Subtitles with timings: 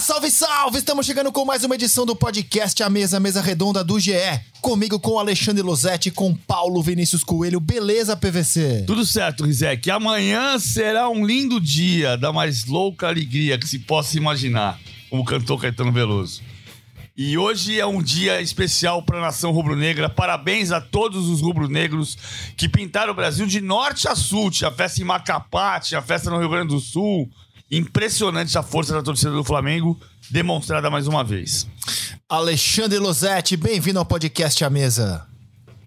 [0.00, 0.78] Salve, salve!
[0.78, 4.14] Estamos chegando com mais uma edição do podcast A Mesa, Mesa Redonda do GE.
[4.62, 7.60] Comigo com Alexandre Losetti, com Paulo Vinícius Coelho.
[7.60, 8.84] Beleza, PVC?
[8.86, 9.90] Tudo certo, Rizek.
[9.90, 15.58] Amanhã será um lindo dia da mais louca alegria que se possa imaginar, como cantou
[15.58, 16.40] Caetano Veloso.
[17.14, 20.08] E hoje é um dia especial para a nação rubro-negra.
[20.08, 22.16] Parabéns a todos os rubro-negros
[22.56, 24.50] que pintaram o Brasil de norte a sul.
[24.50, 27.30] Tinha festa em Macapá, tinha festa no Rio Grande do Sul.
[27.70, 29.96] Impressionante a força da torcida do Flamengo,
[30.28, 31.68] demonstrada mais uma vez.
[32.28, 35.24] Alexandre Losetti, bem-vindo ao podcast A Mesa.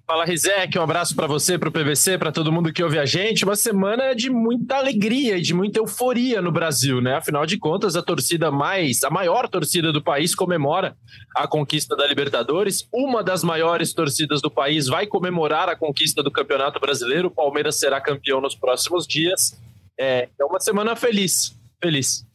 [0.06, 3.06] Fala, Rizek, um abraço para você, para o PVC, para todo mundo que ouve a
[3.06, 3.44] gente.
[3.44, 7.16] Uma semana de muita alegria e de muita euforia no Brasil, né?
[7.16, 10.96] Afinal de contas, a torcida mais, a maior torcida do país comemora
[11.36, 12.88] a conquista da Libertadores.
[12.94, 17.30] Uma das maiores torcidas do país vai comemorar a conquista do Campeonato Brasileiro.
[17.30, 19.58] O Palmeiras será campeão nos próximos dias.
[19.98, 22.26] É, é uma semana feliz, feliz.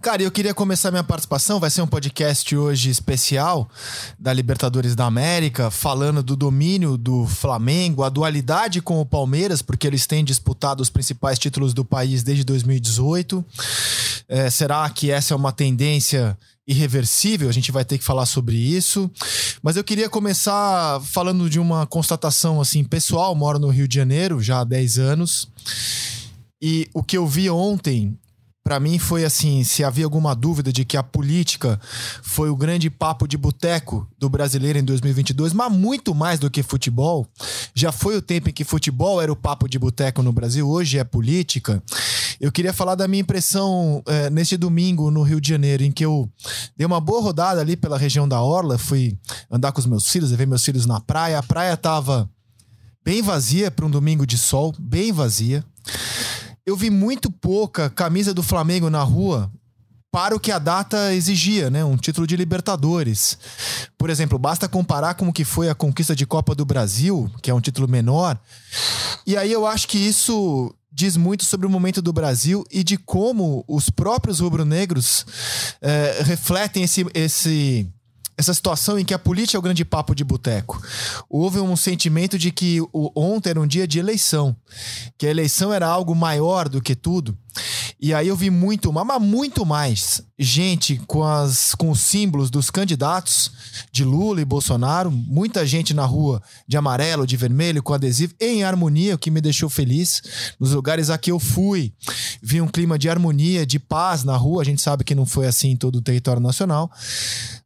[0.00, 1.58] Cara, eu queria começar minha participação.
[1.58, 3.68] Vai ser um podcast hoje especial
[4.18, 9.86] da Libertadores da América, falando do domínio do Flamengo, a dualidade com o Palmeiras, porque
[9.86, 13.44] eles têm disputado os principais títulos do país desde 2018.
[14.28, 17.48] É, será que essa é uma tendência irreversível?
[17.48, 19.10] A gente vai ter que falar sobre isso.
[19.62, 23.34] Mas eu queria começar falando de uma constatação assim pessoal.
[23.34, 25.48] Moro no Rio de Janeiro já há 10 anos.
[26.60, 28.16] E o que eu vi ontem
[28.64, 31.80] para mim foi assim, se havia alguma dúvida de que a política
[32.22, 36.62] foi o grande papo de boteco do brasileiro em 2022, mas muito mais do que
[36.62, 37.26] futebol.
[37.74, 40.98] Já foi o tempo em que futebol era o papo de boteco no Brasil, hoje
[40.98, 41.82] é política.
[42.40, 46.04] Eu queria falar da minha impressão é, neste domingo no Rio de Janeiro, em que
[46.04, 46.30] eu
[46.76, 49.18] dei uma boa rodada ali pela região da Orla, fui
[49.50, 51.38] andar com os meus filhos, ver meus filhos na praia.
[51.38, 52.30] A praia tava
[53.04, 55.64] bem vazia para um domingo de sol, bem vazia
[56.66, 59.50] eu vi muito pouca camisa do Flamengo na rua
[60.12, 61.82] para o que a data exigia, né?
[61.82, 63.38] Um título de Libertadores.
[63.96, 67.50] Por exemplo, basta comparar com o que foi a conquista de Copa do Brasil, que
[67.50, 68.38] é um título menor.
[69.26, 72.98] E aí eu acho que isso diz muito sobre o momento do Brasil e de
[72.98, 75.24] como os próprios rubro-negros
[75.80, 77.90] é, refletem esse, esse
[78.42, 80.82] essa situação em que a política é o grande papo de boteco.
[81.28, 84.54] Houve um sentimento de que o, ontem era um dia de eleição,
[85.16, 87.36] que a eleição era algo maior do que tudo.
[88.00, 92.70] E aí eu vi muito, mas muito mais gente com, as, com os símbolos dos
[92.70, 93.52] candidatos
[93.92, 98.64] de Lula e Bolsonaro, muita gente na rua de amarelo, de vermelho, com adesivo, em
[98.64, 100.20] harmonia, o que me deixou feliz.
[100.58, 101.92] Nos lugares a que eu fui,
[102.42, 104.62] vi um clima de harmonia, de paz na rua.
[104.62, 106.90] A gente sabe que não foi assim em todo o território nacional.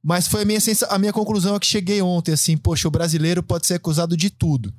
[0.09, 3.43] Mas foi a minha, a minha conclusão a que cheguei ontem, assim, poxa, o brasileiro
[3.43, 4.73] pode ser acusado de tudo,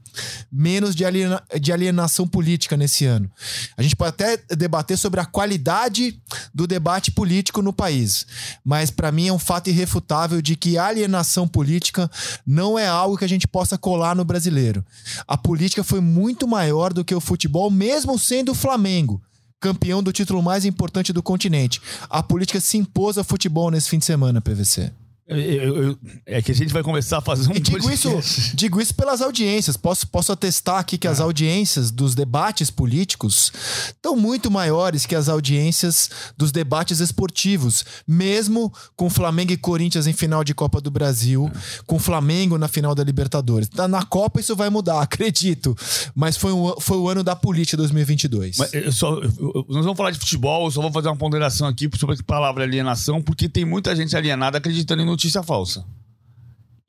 [0.50, 3.30] menos de, aliena, de alienação política nesse ano.
[3.76, 6.18] A gente pode até debater sobre a qualidade
[6.54, 8.26] do debate político no país,
[8.64, 12.10] mas para mim é um fato irrefutável de que alienação política
[12.46, 14.82] não é algo que a gente possa colar no brasileiro.
[15.28, 19.22] A política foi muito maior do que o futebol, mesmo sendo o Flamengo
[19.60, 21.82] campeão do título mais importante do continente.
[22.10, 24.94] A política se impôs ao futebol nesse fim de semana, PVC.
[25.30, 28.10] Eu, eu, é que a gente vai começar a fazer um e digo isso,
[28.54, 29.76] digo isso pelas audiências.
[29.76, 33.52] Posso, posso atestar aqui que as audiências dos debates políticos
[33.88, 40.14] estão muito maiores que as audiências dos debates esportivos, mesmo com Flamengo e Corinthians em
[40.14, 41.52] final de Copa do Brasil,
[41.86, 43.70] com Flamengo na final da Libertadores.
[43.90, 45.76] Na Copa isso vai mudar, acredito.
[46.16, 48.60] Mas foi, um, foi o ano da política 2022.
[48.60, 51.68] Mas eu só, eu, nós vamos falar de futebol, eu só vou fazer uma ponderação
[51.68, 55.84] aqui sobre a palavra alienação, porque tem muita gente alienada acreditando em notícia falsa.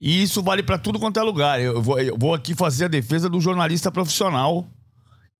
[0.00, 1.60] E isso vale para tudo quanto é lugar.
[1.60, 4.68] Eu vou, eu vou, aqui fazer a defesa do jornalista profissional.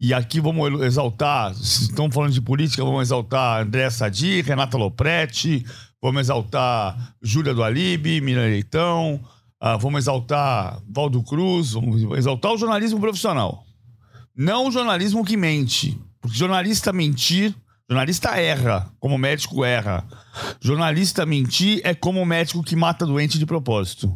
[0.00, 5.66] E aqui vamos exaltar, se estão falando de política, vamos exaltar André Sadi, Renata Lopretti,
[6.00, 9.20] vamos exaltar Júlia do Alibe, Mira Leitão,
[9.60, 13.64] uh, vamos exaltar Valdo Cruz, vamos exaltar o jornalismo profissional.
[14.36, 16.00] Não o jornalismo que mente.
[16.20, 17.52] Porque jornalista mentir
[17.90, 20.06] Jornalista erra, como médico erra.
[20.60, 24.14] Jornalista mentir é como médico que mata doente de propósito.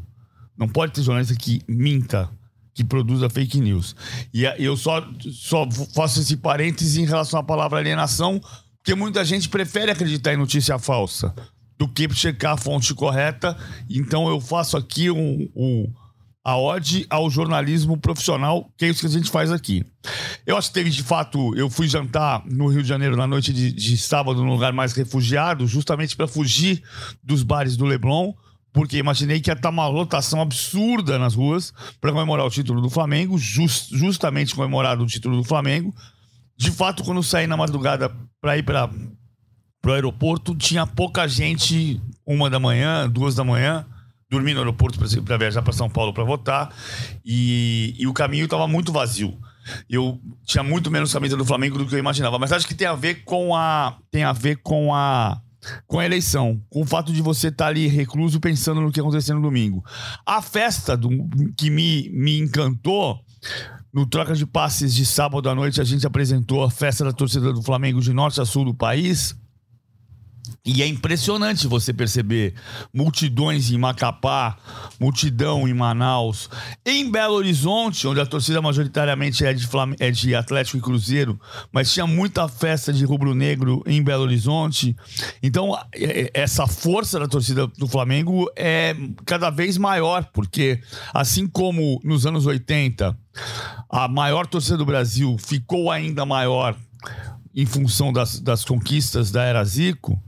[0.56, 2.28] Não pode ter jornalista que minta,
[2.74, 3.96] que produza fake news.
[4.32, 5.02] E eu só,
[5.32, 8.38] só faço esse parêntese em relação à palavra alienação,
[8.76, 11.34] porque muita gente prefere acreditar em notícia falsa
[11.78, 13.56] do que checar a fonte correta.
[13.88, 15.90] Então eu faço aqui um, um
[16.44, 19.84] a ode ao jornalismo profissional, que é isso que a gente faz aqui.
[20.44, 23.52] Eu acho que teve, de fato, eu fui jantar no Rio de Janeiro na noite
[23.52, 26.82] de, de sábado, num lugar mais refugiado, justamente para fugir
[27.22, 28.32] dos bares do Leblon,
[28.72, 32.90] porque imaginei que ia estar uma lotação absurda nas ruas para comemorar o título do
[32.90, 35.94] Flamengo, just, justamente comemorado o título do Flamengo.
[36.56, 38.10] De fato, quando saí na madrugada
[38.40, 38.90] para ir para
[39.86, 43.86] o aeroporto, tinha pouca gente, uma da manhã, duas da manhã
[44.32, 46.74] dormi no aeroporto para viajar para São Paulo para votar
[47.22, 49.38] e, e o caminho estava muito vazio.
[49.88, 52.86] Eu tinha muito menos camisa do Flamengo do que eu imaginava, mas acho que tem
[52.86, 55.38] a ver com a tem a ver com a
[55.86, 58.98] com a eleição, com o fato de você estar tá ali recluso pensando no que
[58.98, 59.84] aconteceu no domingo.
[60.26, 61.08] A festa do,
[61.56, 63.20] que me, me encantou
[63.92, 67.52] no troca de passes de sábado à noite, a gente apresentou a festa da torcida
[67.52, 69.36] do Flamengo de norte a sul do país.
[70.64, 72.54] E é impressionante você perceber
[72.94, 74.56] multidões em Macapá,
[75.00, 76.48] multidão em Manaus,
[76.86, 81.40] em Belo Horizonte, onde a torcida majoritariamente é de, Flam é de Atlético e Cruzeiro,
[81.72, 84.96] mas tinha muita festa de rubro-negro em Belo Horizonte.
[85.42, 88.94] Então, é, é, essa força da torcida do Flamengo é
[89.26, 90.80] cada vez maior, porque
[91.12, 93.18] assim como nos anos 80,
[93.90, 96.76] a maior torcida do Brasil ficou ainda maior
[97.52, 100.22] em função das, das conquistas da Era Zico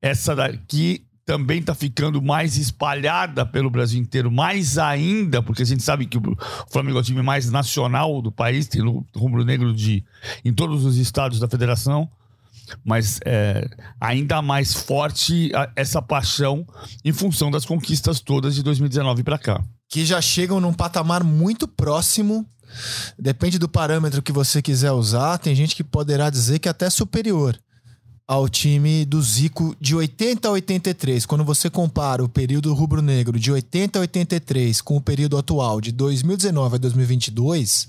[0.00, 5.82] essa daqui também está ficando mais espalhada pelo Brasil inteiro, mais ainda, porque a gente
[5.82, 6.36] sabe que o
[6.70, 8.82] Flamengo é o time mais nacional do país, tem
[9.16, 10.04] rubro-negro de
[10.44, 12.08] em todos os estados da federação,
[12.84, 13.66] mas é,
[14.00, 16.66] ainda mais forte essa paixão
[17.04, 19.64] em função das conquistas todas de 2019 para cá.
[19.88, 22.46] Que já chegam num patamar muito próximo
[23.16, 25.38] Depende do parâmetro que você quiser usar.
[25.38, 27.56] Tem gente que poderá dizer que é até superior
[28.26, 31.26] ao time do Zico de 80 a 83.
[31.26, 35.92] Quando você compara o período rubro-negro de 80 a 83 com o período atual de
[35.92, 37.88] 2019 a 2022,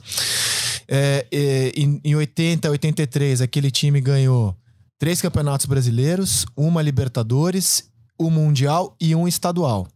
[0.88, 4.56] é, é, em, em 80 a 83 aquele time ganhou
[5.00, 7.86] três campeonatos brasileiros, uma Libertadores,
[8.20, 9.88] um Mundial e um estadual.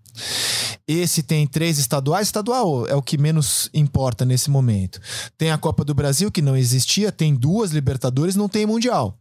[0.92, 2.30] Esse tem três estaduais.
[2.30, 5.00] Estadual é o que menos importa nesse momento.
[5.38, 9.16] Tem a Copa do Brasil, que não existia, tem duas Libertadores, não tem Mundial.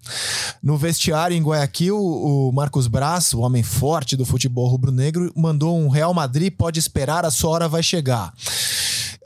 [0.62, 5.88] No vestiário em Guayaquil, o Marcos Braz, o homem forte do futebol rubro-negro, mandou um
[5.88, 8.32] Real Madrid pode esperar, a sua hora vai chegar.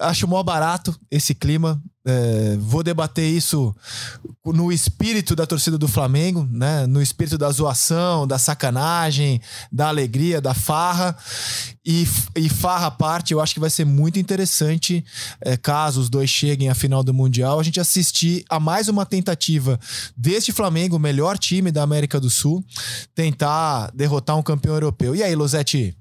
[0.02, 1.80] Acho mó barato esse clima.
[2.04, 3.72] É, vou debater isso
[4.44, 6.84] no espírito da torcida do Flamengo, né?
[6.84, 9.40] No espírito da zoação, da sacanagem,
[9.70, 11.16] da alegria, da farra.
[11.84, 12.06] E,
[12.36, 15.04] e farra à parte, eu acho que vai ser muito interessante,
[15.40, 19.04] é, caso os dois cheguem à final do Mundial, a gente assistir a mais uma
[19.04, 19.78] tentativa
[20.16, 22.64] deste Flamengo, o melhor time da América do Sul,
[23.14, 25.14] tentar derrotar um campeão europeu.
[25.16, 25.96] E aí, Losetti?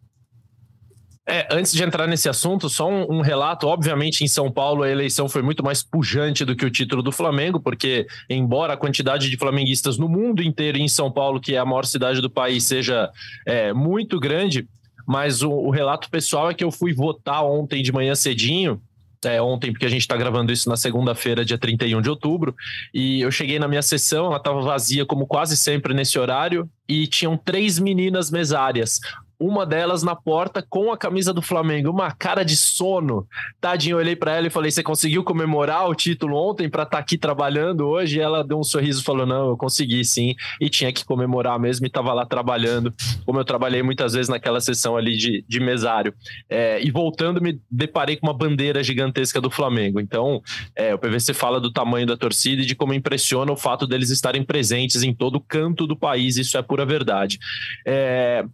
[1.32, 3.66] É, antes de entrar nesse assunto, só um, um, relato.
[3.66, 7.10] Obviamente, em São Paulo, a eleição foi muito mais pujante do que o título do
[7.10, 11.56] Flamengo, porque, embora a quantidade de flamenguistas no mundo inteiro e em São Paulo, que
[11.56, 13.10] é a maior cidade do país, seja
[13.48, 14.68] é, muito grande,
[15.08, 18.82] mas o, o, relato pessoal é que eu fui votar ontem de manhã cedinho.
[19.24, 22.56] É, ontem, porque a gente está gravando isso na segunda-feira, dia 31 de outubro,
[22.92, 27.06] e eu cheguei na minha sessão, ela estava vazia, como quase sempre nesse horário, e
[27.06, 29.00] tinham três meninas mesárias
[29.42, 33.28] uma delas na porta com a camisa do Flamengo, uma cara de sono.
[33.60, 36.98] Tadinho, eu olhei para ela e falei: Você conseguiu comemorar o título ontem para estar
[36.98, 38.18] tá aqui trabalhando hoje?
[38.18, 40.36] E ela deu um sorriso e falou: Não, eu consegui sim.
[40.60, 42.94] E tinha que comemorar mesmo e estava lá trabalhando,
[43.26, 46.14] como eu trabalhei muitas vezes naquela sessão ali de, de mesário.
[46.48, 50.00] É, e voltando, me deparei com uma bandeira gigantesca do Flamengo.
[50.00, 50.40] Então,
[50.76, 54.12] é, o PVC fala do tamanho da torcida e de como impressiona o fato deles
[54.12, 56.38] estarem presentes em todo canto do país.
[56.38, 57.40] Isso é pura verdade.
[57.88, 58.46] É,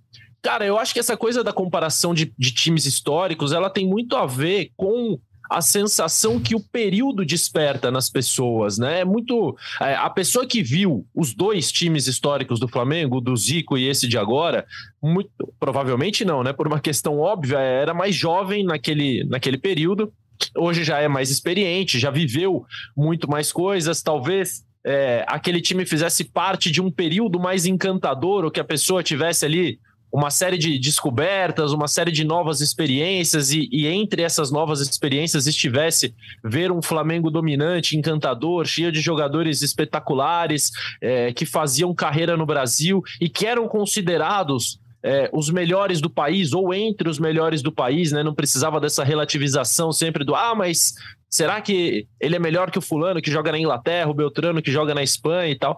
[0.47, 4.15] Cara, eu acho que essa coisa da comparação de, de times históricos, ela tem muito
[4.15, 9.01] a ver com a sensação que o período desperta nas pessoas, né?
[9.01, 9.57] É muito.
[9.81, 14.07] É, a pessoa que viu os dois times históricos do Flamengo, do Zico e esse
[14.07, 14.65] de agora,
[15.03, 16.53] muito provavelmente não, né?
[16.53, 20.13] Por uma questão óbvia, era mais jovem naquele, naquele período.
[20.55, 26.23] Hoje já é mais experiente, já viveu muito mais coisas, talvez é, aquele time fizesse
[26.23, 29.77] parte de um período mais encantador, ou que a pessoa tivesse ali
[30.17, 35.45] uma série de descobertas, uma série de novas experiências, e, e, entre essas novas experiências
[35.45, 36.11] estivesse
[36.43, 43.03] ver um Flamengo dominante, encantador, cheio de jogadores espetaculares é, que faziam carreira no Brasil
[43.21, 48.11] e que eram considerados é, os melhores do país ou entre os melhores do país,
[48.11, 48.23] né?
[48.23, 50.95] Não precisava dessa relativização sempre do ah, mas
[51.29, 54.71] Será que ele é melhor que o fulano que joga na Inglaterra, o Beltrano que
[54.71, 55.77] joga na Espanha e tal?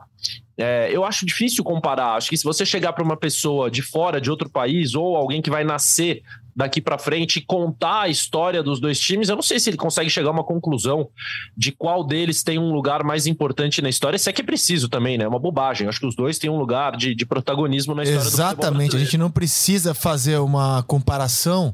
[0.57, 2.15] É, eu acho difícil comparar.
[2.15, 5.41] Acho que se você chegar para uma pessoa de fora, de outro país, ou alguém
[5.41, 6.21] que vai nascer
[6.55, 9.77] daqui para frente e contar a história dos dois times, eu não sei se ele
[9.77, 11.07] consegue chegar a uma conclusão
[11.55, 14.17] de qual deles tem um lugar mais importante na história.
[14.17, 15.23] Isso é que é preciso também, né?
[15.23, 15.87] É uma bobagem.
[15.87, 18.95] Acho que os dois têm um lugar de, de protagonismo na história Exatamente.
[18.95, 21.73] a gente não precisa fazer uma comparação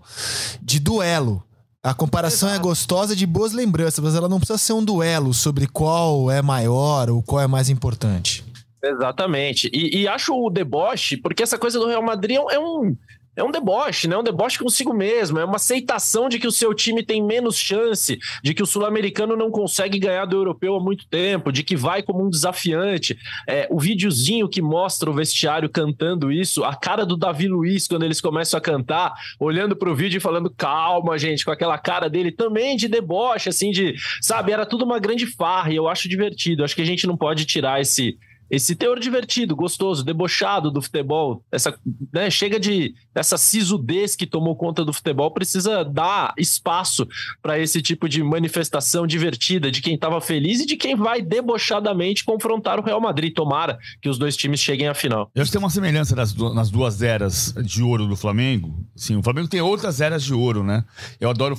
[0.61, 1.43] de duelo.
[1.85, 2.65] A comparação é Exato.
[2.65, 6.41] é gostosa de boas lembranças, mas ela não precisa ser um duelo sobre qual é
[6.41, 8.43] maior ou qual é mais importante.
[8.83, 9.69] Exatamente.
[9.71, 12.97] E, e acho o deboche, porque essa coisa do Real Madrid é um,
[13.35, 14.17] é um deboche, né?
[14.17, 15.39] Um deboche consigo mesmo.
[15.39, 19.35] É uma aceitação de que o seu time tem menos chance, de que o sul-americano
[19.35, 23.17] não consegue ganhar do europeu há muito tempo, de que vai como um desafiante.
[23.47, 28.03] É, o videozinho que mostra o vestiário cantando isso, a cara do Davi Luiz quando
[28.03, 32.09] eles começam a cantar, olhando para o vídeo e falando calma, gente, com aquela cara
[32.09, 36.07] dele também de deboche, assim, de, sabe, era tudo uma grande farra e eu acho
[36.07, 36.63] divertido.
[36.63, 38.17] Acho que a gente não pode tirar esse
[38.49, 41.77] esse teor divertido, gostoso, debochado do futebol, essa,
[42.13, 47.07] né, chega de essa sisudez que tomou conta do futebol, precisa dar espaço
[47.41, 52.23] para esse tipo de manifestação divertida de quem estava feliz e de quem vai debochadamente
[52.23, 53.33] confrontar o Real Madrid.
[53.33, 55.31] Tomara que os dois times cheguem à final.
[55.33, 58.85] Eu acho que tem uma semelhança nas, nas duas eras de ouro do Flamengo.
[58.95, 60.83] Sim, o Flamengo tem outras eras de ouro, né?
[61.19, 61.57] Eu adoro,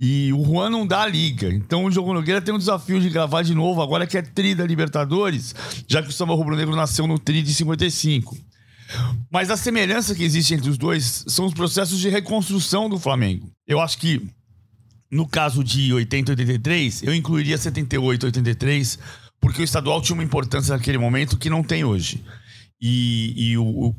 [0.07, 1.49] e o Juan não dá a liga.
[1.49, 4.55] Então o Diogo Nogueira tem um desafio de gravar de novo, agora que é tri
[4.55, 5.55] da Libertadores,
[5.89, 8.37] já que o Samba Rubro Negro nasceu no tri de 55.
[9.31, 13.51] Mas a semelhança que existe entre os dois são os processos de reconstrução do Flamengo.
[13.67, 14.21] Eu acho que
[15.11, 18.99] no caso de 80 e 83, eu incluiria 78 e 83,
[19.41, 22.23] porque o estadual tinha uma importância naquele momento que não tem hoje.
[22.81, 23.95] E, e o, o,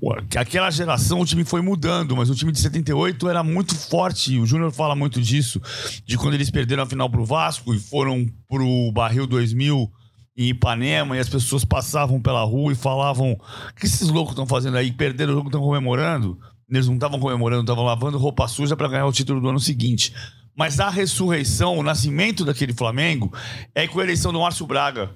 [0.00, 4.38] o, aquela geração o time foi mudando, mas o time de 78 era muito forte.
[4.38, 5.60] O Júnior fala muito disso,
[6.06, 9.90] de quando eles perderam a final pro Vasco e foram pro Barril 2000
[10.36, 14.46] em Ipanema e as pessoas passavam pela rua e falavam: O que esses loucos estão
[14.46, 14.90] fazendo aí?
[14.90, 16.38] Perderam o jogo, estão comemorando?
[16.70, 20.14] Eles não estavam comemorando, estavam lavando roupa suja para ganhar o título do ano seguinte.
[20.56, 23.32] Mas a ressurreição, o nascimento daquele Flamengo
[23.74, 25.10] é com a eleição do Márcio Braga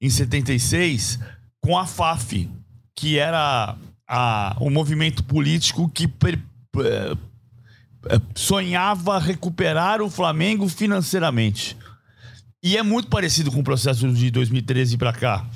[0.00, 1.18] em 76
[1.60, 2.48] com a FAF
[3.00, 3.76] que era
[4.06, 6.38] a, um movimento político que per,
[6.70, 7.16] per,
[8.10, 11.78] é, sonhava recuperar o Flamengo financeiramente.
[12.62, 15.48] E é muito parecido com o processo de 2013 para cá.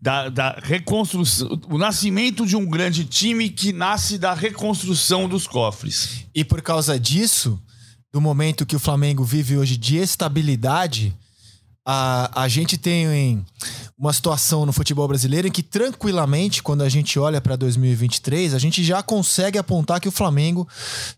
[0.00, 6.24] Da, da, reconstrução, o nascimento de um grande time que nasce da reconstrução dos cofres.
[6.32, 7.60] E por causa disso,
[8.12, 11.12] do momento que o Flamengo vive hoje de estabilidade,
[11.84, 13.44] a, a gente tem
[14.02, 18.58] uma situação no futebol brasileiro em que, tranquilamente, quando a gente olha para 2023, a
[18.58, 20.66] gente já consegue apontar que o Flamengo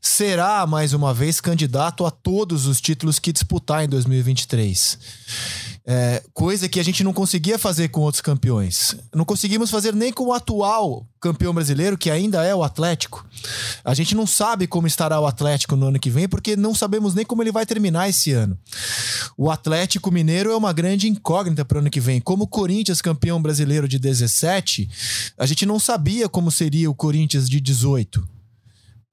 [0.02, 4.98] será, mais uma vez, candidato a todos os títulos que disputar em 2023.
[5.86, 8.96] É, coisa que a gente não conseguia fazer com outros campeões.
[9.14, 13.26] Não conseguimos fazer nem com o atual campeão brasileiro, que ainda é o Atlético.
[13.84, 17.14] A gente não sabe como estará o Atlético no ano que vem, porque não sabemos
[17.14, 18.58] nem como ele vai terminar esse ano.
[19.36, 22.20] O Atlético Mineiro é uma grande incógnita para o ano que vem.
[22.20, 24.88] Como o Corinthians, campeão brasileiro de 17,
[25.36, 28.33] a gente não sabia como seria o Corinthians de 18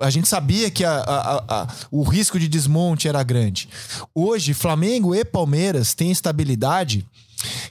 [0.01, 3.69] a gente sabia que a, a, a, o risco de desmonte era grande.
[4.13, 7.05] Hoje, Flamengo e Palmeiras têm estabilidade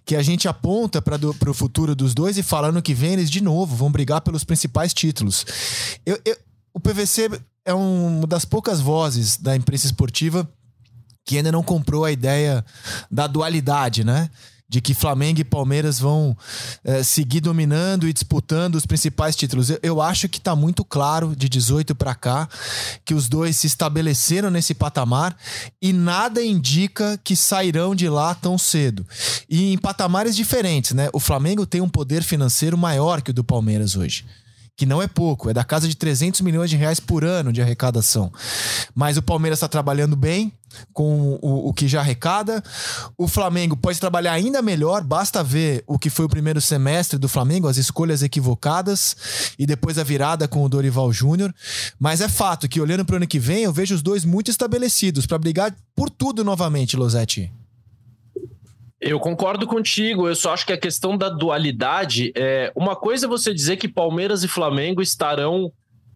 [0.04, 3.40] que a gente aponta para o futuro dos dois e falando que vem eles de
[3.40, 5.44] novo vão brigar pelos principais títulos.
[6.04, 6.37] Eu, eu,
[6.72, 7.30] o PVC
[7.64, 10.49] é um, uma das poucas vozes da imprensa esportiva
[11.25, 12.64] que ainda não comprou a ideia
[13.10, 14.28] da dualidade, né?
[14.70, 16.36] De que Flamengo e Palmeiras vão
[16.84, 19.68] é, seguir dominando e disputando os principais títulos.
[19.68, 22.48] Eu, eu acho que está muito claro de 18 para cá
[23.04, 25.36] que os dois se estabeleceram nesse patamar
[25.82, 29.04] e nada indica que sairão de lá tão cedo.
[29.48, 31.10] E em patamares diferentes, né?
[31.12, 34.24] O Flamengo tem um poder financeiro maior que o do Palmeiras hoje.
[34.80, 37.60] Que não é pouco, é da casa de 300 milhões de reais por ano de
[37.60, 38.32] arrecadação.
[38.94, 40.50] Mas o Palmeiras está trabalhando bem
[40.94, 42.64] com o, o, que já arrecada.
[43.18, 47.28] O Flamengo pode trabalhar ainda melhor, basta ver o que foi o primeiro semestre do
[47.28, 51.54] Flamengo, as escolhas equivocadas e depois a virada com o Dorival Júnior.
[51.99, 54.50] Mas é fato que, olhando para o ano que vem, eu vejo os dois muito
[54.50, 57.52] estabelecidos para brigar por tudo novamente, Losetti.
[59.00, 63.28] Eu concordo contigo, eu só acho que a questão da dualidade é uma coisa é
[63.28, 65.73] você dizer que Palmeiras e Flamengo estarão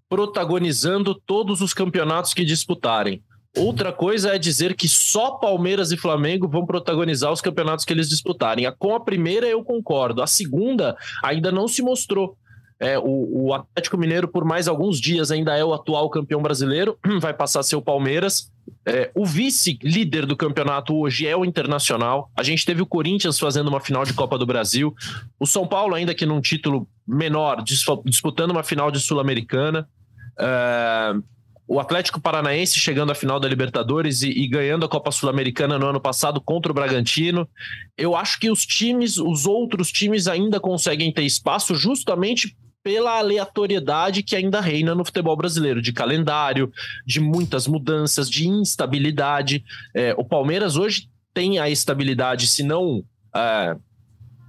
[0.09, 3.23] protagonizando todos os campeonatos que disputarem.
[3.57, 8.09] Outra coisa é dizer que só Palmeiras e Flamengo vão protagonizar os campeonatos que eles
[8.09, 8.71] disputarem.
[8.79, 12.37] Com a primeira eu concordo, a segunda ainda não se mostrou.
[12.81, 16.99] É, o, o, Atlético Mineiro, por mais alguns dias, ainda é o atual campeão brasileiro,
[17.21, 18.53] vai passar a ser o Palmeiras.
[18.87, 22.30] É, o vice-líder do campeonato hoje é o Internacional.
[22.37, 24.94] A gente teve o Corinthians fazendo uma final de Copa do Brasil.
[25.38, 27.62] O São Paulo, ainda que num título menor,
[28.04, 29.88] disputando uma final de Sul-Americana.
[30.38, 31.14] É,
[31.66, 35.87] o Atlético Paranaense chegando à final da Libertadores e, e ganhando a Copa Sul-Americana no
[35.87, 37.49] ano passado contra o Bragantino.
[37.97, 42.54] Eu acho que os times, os outros times ainda conseguem ter espaço justamente
[42.85, 46.71] pela aleatoriedade que ainda reina no futebol brasileiro, de calendário,
[47.07, 49.64] de muitas mudanças, de instabilidade.
[49.95, 53.03] É, o Palmeiras hoje tem a estabilidade, se não
[53.35, 53.75] é,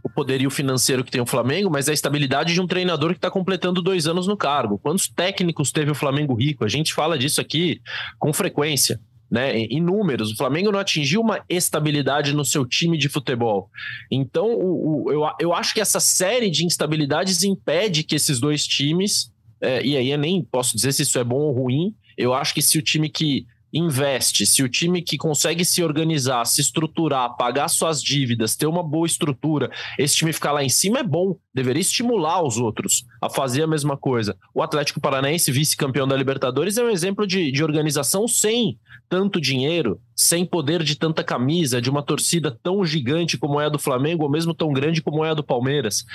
[0.03, 3.31] o poderio financeiro que tem o Flamengo, mas a estabilidade de um treinador que está
[3.31, 4.77] completando dois anos no cargo.
[4.77, 6.65] Quantos técnicos teve o Flamengo rico?
[6.65, 7.81] A gente fala disso aqui
[8.19, 10.31] com frequência né, em números.
[10.31, 13.69] O Flamengo não atingiu uma estabilidade no seu time de futebol.
[14.11, 18.65] Então, o, o, eu, eu acho que essa série de instabilidades impede que esses dois
[18.65, 22.33] times, é, e aí eu nem posso dizer se isso é bom ou ruim, eu
[22.33, 26.61] acho que se o time que investe, se o time que consegue se organizar, se
[26.61, 31.03] estruturar, pagar suas dívidas, ter uma boa estrutura, esse time ficar lá em cima é
[31.03, 34.37] bom, deveria estimular os outros a fazer a mesma coisa.
[34.53, 38.79] O Atlético Paranaense, vice-campeão da Libertadores, é um exemplo de, de organização sem
[39.09, 43.69] tanto dinheiro, sem poder de tanta camisa, de uma torcida tão gigante como é a
[43.69, 46.05] do Flamengo, ou mesmo tão grande como é a do Palmeiras.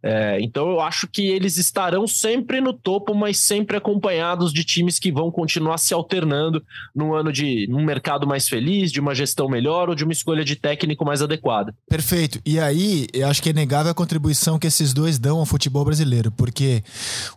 [0.00, 4.98] É, então eu acho que eles estarão sempre no topo, mas sempre acompanhados de times
[4.98, 6.62] que vão continuar se alternando
[6.94, 10.44] num ano de um mercado mais feliz, de uma gestão melhor ou de uma escolha
[10.44, 11.74] de técnico mais adequada.
[11.88, 12.40] Perfeito.
[12.46, 15.84] E aí, eu acho que é negável a contribuição que esses dois dão ao futebol
[15.84, 16.82] brasileiro, porque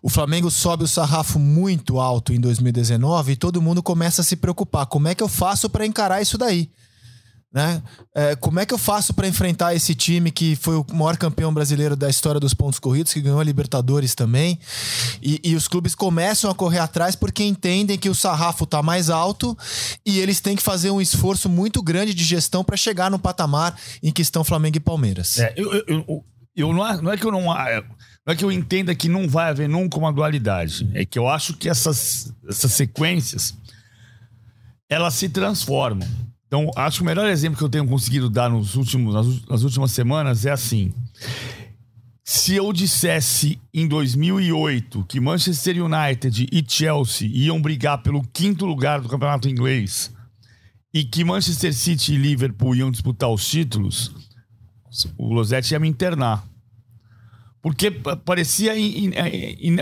[0.02, 4.36] o Flamengo sobe o sarrafo muito alto em 2019 e todo mundo começa a se
[4.36, 4.86] preocupar.
[4.86, 6.68] Como é que eu faço para encarar isso daí?
[7.54, 7.84] Né?
[8.16, 11.54] É, como é que eu faço para enfrentar esse time que foi o maior campeão
[11.54, 14.58] brasileiro da história dos pontos corridos, que ganhou a Libertadores também?
[15.22, 19.10] E, e, os clubes começam a correr atrás porque entendem que o sarrafo está mais
[19.10, 19.58] alto
[20.06, 23.78] e eles têm que fazer um esforço muito grande de gestão para chegar no patamar
[24.02, 25.38] em que estão Flamengo e Palmeiras.
[25.38, 27.82] É, eu, eu, eu, eu não, não, é que eu não, é,
[28.26, 31.28] não é que eu entenda que não vai haver nunca uma dualidade, é que eu
[31.28, 33.54] acho que essas, essas sequências
[34.92, 36.08] elas se transformam.
[36.46, 39.64] Então, acho que o melhor exemplo que eu tenho conseguido dar nos últimos, nas, nas
[39.64, 40.94] últimas semanas é assim.
[42.26, 49.00] Se eu dissesse em 2008 que Manchester United e Chelsea iam brigar pelo quinto lugar
[49.00, 50.14] do campeonato inglês
[50.94, 54.14] e que Manchester City e Liverpool iam disputar os títulos,
[55.18, 56.46] o Losetti ia me internar.
[57.62, 57.90] Porque
[58.26, 59.12] parecia in, in,
[59.62, 59.78] in,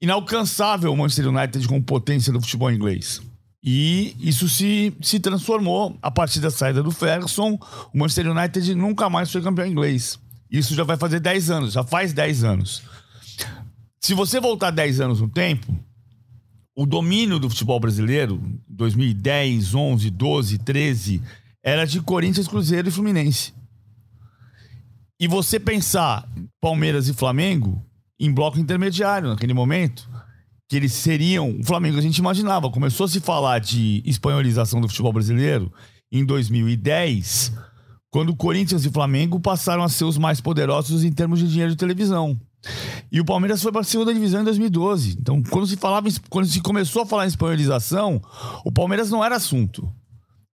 [0.00, 3.20] inalcançável o Manchester United com potência do futebol inglês.
[3.68, 7.58] E isso se, se transformou a partir da saída do Ferguson.
[7.92, 10.20] O Manchester United nunca mais foi campeão inglês.
[10.48, 12.82] Isso já vai fazer 10 anos, já faz 10 anos.
[14.00, 15.66] Se você voltar 10 anos no tempo,
[16.76, 21.22] o domínio do futebol brasileiro, 2010, 11, 12, 13,
[21.60, 23.52] era de Corinthians, Cruzeiro e Fluminense.
[25.18, 26.28] E você pensar
[26.60, 27.84] Palmeiras e Flamengo
[28.20, 30.08] em bloco intermediário naquele momento,
[30.68, 31.56] que eles seriam.
[31.60, 32.70] O Flamengo a gente imaginava.
[32.70, 35.72] Começou a se falar de espanholização do futebol brasileiro
[36.10, 37.52] em 2010,
[38.10, 41.76] quando Corinthians e Flamengo passaram a ser os mais poderosos em termos de dinheiro de
[41.76, 42.38] televisão.
[43.10, 45.16] E o Palmeiras foi para a segunda divisão em 2012.
[45.20, 48.20] Então, quando se falava, quando se começou a falar em espanholização,
[48.64, 49.88] o Palmeiras não era assunto.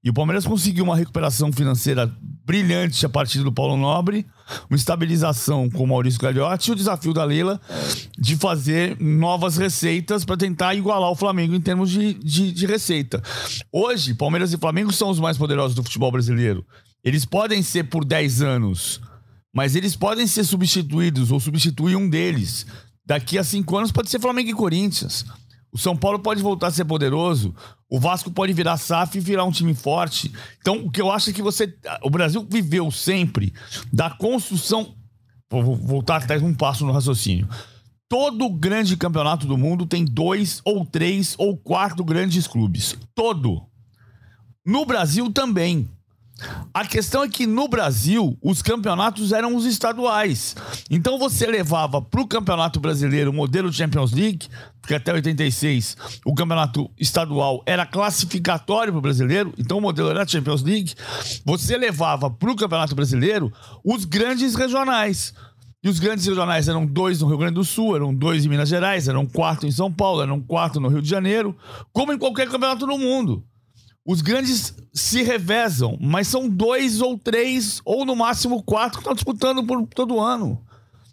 [0.04, 2.14] E o Palmeiras conseguiu uma recuperação financeira
[2.46, 4.26] brilhante a partir do Paulo Nobre,
[4.70, 7.62] uma estabilização com o Maurício Gagliotti e o desafio da Leila
[8.20, 13.24] de fazer novas receitas para tentar igualar o Flamengo em termos de, de, de, receita.
[13.72, 16.66] Hoje, Palmeiras e Flamengo são os mais poderosos do futebol brasileiro.
[17.02, 19.00] Eles podem ser por 10 anos,
[19.54, 22.66] mas eles podem ser substituídos ou substituir um deles.
[23.06, 25.26] Daqui a cinco anos pode ser Flamengo e Corinthians.
[25.74, 27.54] O São Paulo pode voltar a ser poderoso.
[27.94, 30.34] O Vasco pode virar SAF e virar um time forte.
[30.60, 31.78] Então, o que eu acho é que você.
[32.02, 33.54] O Brasil viveu sempre
[33.94, 34.96] da construção.
[35.48, 37.48] Vou voltar atrás um passo no raciocínio.
[38.10, 42.98] Todo grande campeonato do mundo tem dois ou três ou quatro grandes clubes.
[43.14, 43.62] Todo.
[44.66, 45.88] No Brasil também.
[46.74, 50.56] A questão é que no Brasil os campeonatos eram os estaduais.
[50.90, 54.48] Então você levava para o Campeonato Brasileiro o modelo Champions League,
[54.82, 60.28] porque até 86 o campeonato estadual era classificatório para o brasileiro, então o modelo era
[60.28, 60.96] Champions League.
[61.46, 65.34] Você levava para o Campeonato Brasileiro os grandes regionais.
[65.84, 68.70] E os grandes regionais eram dois no Rio Grande do Sul, eram dois em Minas
[68.70, 71.56] Gerais, eram quatro em São Paulo, eram quatro no Rio de Janeiro,
[71.92, 73.44] como em qualquer campeonato do mundo.
[74.06, 79.14] Os grandes se revezam, mas são dois ou três, ou no máximo quatro, que estão
[79.14, 80.62] disputando por todo ano.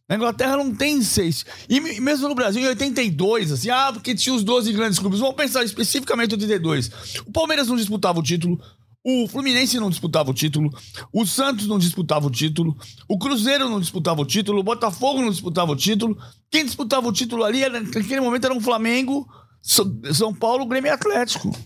[0.08, 1.46] Na Inglaterra não tem seis.
[1.68, 5.20] E mesmo no Brasil, em 82, assim, ah, porque tinha os 12 grandes clubes.
[5.20, 6.90] Vamos pensar especificamente em 82.
[7.26, 8.60] O Palmeiras não disputava o título,
[9.04, 10.68] o Fluminense não disputava o título,
[11.12, 12.76] o Santos não disputava o título,
[13.08, 16.18] o Cruzeiro não disputava o título, o Botafogo não disputava o título.
[16.50, 19.28] Quem disputava o título ali, naquele momento, era o um Flamengo,
[19.62, 21.56] São Paulo, Grêmio e Atlético.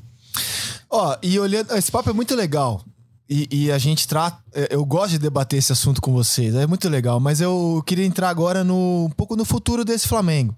[0.94, 1.74] Ó, e olhando.
[1.76, 2.80] Esse papo é muito legal.
[3.28, 4.38] E, e, a gente trata.
[4.54, 7.18] É, eu gosto de debater esse assunto com vocês, é muito legal.
[7.18, 10.54] Mas eu queria entrar agora no, um pouco no futuro desse Flamengo.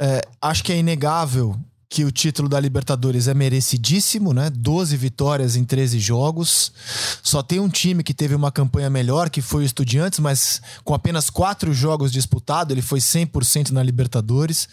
[0.00, 1.56] É, acho que é inegável
[1.90, 4.48] que o título da Libertadores é merecidíssimo, né?
[4.48, 6.72] 12 vitórias em 13 jogos.
[7.20, 10.94] Só tem um time que teve uma campanha melhor, que foi o Estudiantes, mas com
[10.94, 14.68] apenas quatro jogos disputados, ele foi 100% na Libertadores.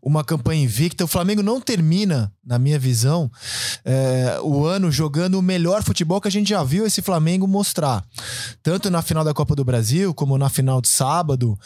[0.00, 1.04] Uma campanha invicta.
[1.04, 3.28] O Flamengo não termina, na minha visão,
[3.84, 8.04] é, o ano jogando o melhor futebol que a gente já viu esse Flamengo mostrar.
[8.62, 11.58] Tanto na final da Copa do Brasil, como na final de sábado.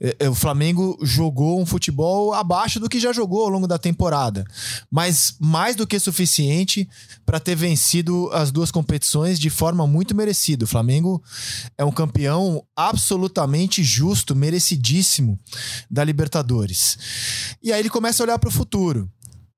[0.00, 4.43] É, o Flamengo jogou um futebol abaixo do que já jogou ao longo da temporada
[4.90, 6.88] mas mais do que suficiente
[7.24, 10.64] para ter vencido as duas competições de forma muito merecida.
[10.64, 11.22] O Flamengo
[11.76, 15.38] é um campeão absolutamente justo, merecidíssimo
[15.90, 16.98] da Libertadores.
[17.62, 19.10] E aí ele começa a olhar para o futuro.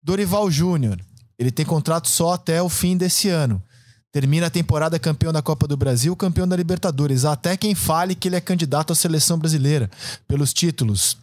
[0.03, 1.01] Dorival Júnior,
[1.39, 3.63] ele tem contrato só até o fim desse ano.
[4.17, 7.27] Termina a temporada campeão da Copa do Brasil, campeão da Libertadores.
[7.27, 9.91] Até quem fale que ele é candidato à seleção brasileira
[10.27, 11.19] pelos títulos.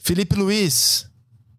[0.00, 1.07] Felipe Luiz,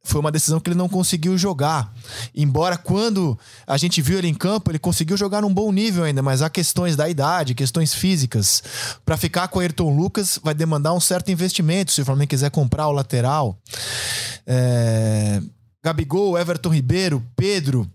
[0.09, 1.93] foi uma decisão que ele não conseguiu jogar.
[2.35, 6.21] Embora quando a gente viu ele em campo, ele conseguiu jogar num bom nível ainda,
[6.21, 8.63] mas há questões da idade, questões físicas.
[9.05, 12.51] Para ficar com o Ayrton Lucas, vai demandar um certo investimento se o Flamengo quiser
[12.51, 13.57] comprar o lateral.
[14.45, 15.41] É...
[15.83, 17.89] Gabigol, Everton Ribeiro, Pedro,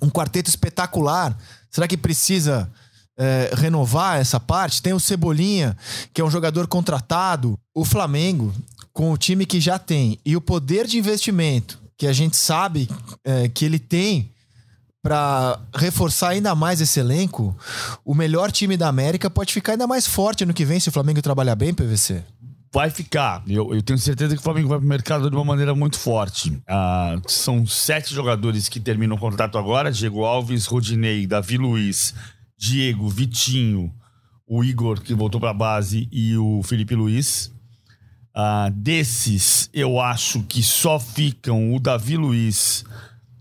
[0.00, 1.36] um quarteto espetacular.
[1.70, 2.70] Será que precisa
[3.18, 4.80] é, renovar essa parte?
[4.80, 5.76] Tem o Cebolinha,
[6.14, 7.58] que é um jogador contratado.
[7.74, 8.54] O Flamengo
[8.96, 12.88] com o time que já tem e o poder de investimento que a gente sabe
[13.22, 14.32] é, que ele tem
[15.02, 17.54] para reforçar ainda mais esse elenco,
[18.02, 20.92] o melhor time da América pode ficar ainda mais forte no que vem se o
[20.92, 22.24] Flamengo trabalhar bem, PVC.
[22.72, 23.42] Vai ficar.
[23.46, 25.98] Eu, eu tenho certeza que o Flamengo vai para o mercado de uma maneira muito
[25.98, 26.58] forte.
[26.66, 32.14] Ah, são sete jogadores que terminam o contrato agora: Diego Alves, Rodinei, Davi Luiz,
[32.58, 33.92] Diego, Vitinho,
[34.46, 37.54] o Igor, que voltou para a base, e o Felipe Luiz.
[38.36, 42.84] Uh, desses, eu acho que só ficam o Davi Luiz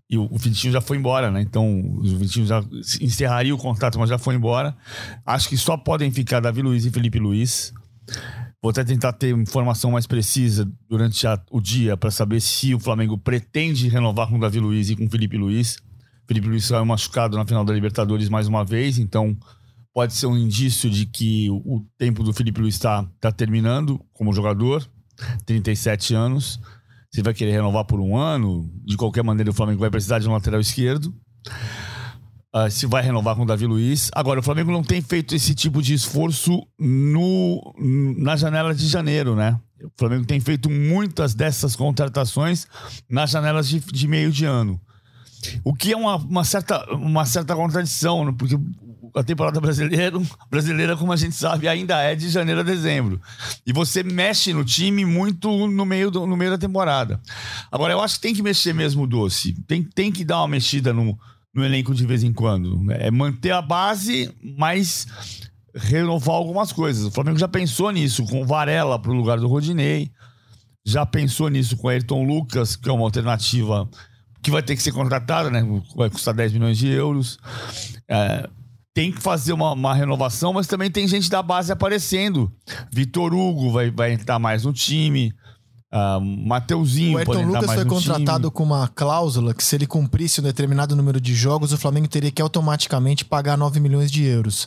[0.09, 1.41] e o, o Vitinho já foi embora, né?
[1.41, 2.63] Então, o Vitinho já
[3.01, 4.75] encerraria o contrato, mas já foi embora.
[5.25, 7.73] Acho que só podem ficar Davi Luiz e Felipe Luiz.
[8.61, 12.79] Vou até tentar ter informação mais precisa durante a, o dia para saber se o
[12.79, 15.77] Flamengo pretende renovar com o Davi Luiz e com o Felipe Luiz.
[16.27, 19.37] Felipe Luiz saiu machucado na final da Libertadores mais uma vez, então
[19.95, 24.33] pode ser um indício de que o tempo do Felipe Luiz está tá terminando como
[24.33, 24.85] jogador,
[25.45, 26.59] 37 anos.
[27.09, 30.27] Você vai querer renovar por um ano, de qualquer maneira o Flamengo vai precisar de
[30.27, 31.15] um lateral esquerdo.
[32.53, 34.11] Uh, se vai renovar com o Davi Luiz.
[34.13, 37.73] Agora, o Flamengo não tem feito esse tipo de esforço no,
[38.17, 39.57] na janela de janeiro, né?
[39.81, 42.67] O Flamengo tem feito muitas dessas contratações
[43.09, 44.79] nas janelas de, de meio de ano.
[45.63, 48.33] O que é uma, uma, certa, uma certa contradição, né?
[48.37, 48.57] porque
[49.15, 50.19] a temporada brasileira,
[50.51, 53.19] brasileira, como a gente sabe, ainda é de janeiro a dezembro.
[53.65, 57.19] E você mexe no time muito no meio, do, no meio da temporada.
[57.71, 59.53] Agora, eu acho que tem que mexer mesmo o doce.
[59.67, 61.17] Tem, tem que dar uma mexida no,
[61.53, 62.91] no elenco de vez em quando.
[62.91, 65.07] É manter a base, mas
[65.73, 67.05] renovar algumas coisas.
[67.05, 70.11] O Flamengo já pensou nisso com Varela para o lugar do Rodinei.
[70.85, 73.89] Já pensou nisso com Ayrton Lucas, que é uma alternativa
[74.41, 75.65] que vai ter que ser contratada, né?
[75.95, 77.39] Vai custar 10 milhões de euros.
[78.07, 78.47] É,
[78.95, 82.49] tem que fazer uma, uma, renovação, mas também tem gente da base aparecendo.
[82.89, 85.33] Vitor Hugo vai, vai entrar mais no time.
[85.93, 90.43] Uh, Mateuzinho O Ayrton Lucas foi contratado com uma cláusula que se ele cumprisse um
[90.43, 94.65] determinado número de jogos, o Flamengo teria que automaticamente pagar 9 milhões de euros.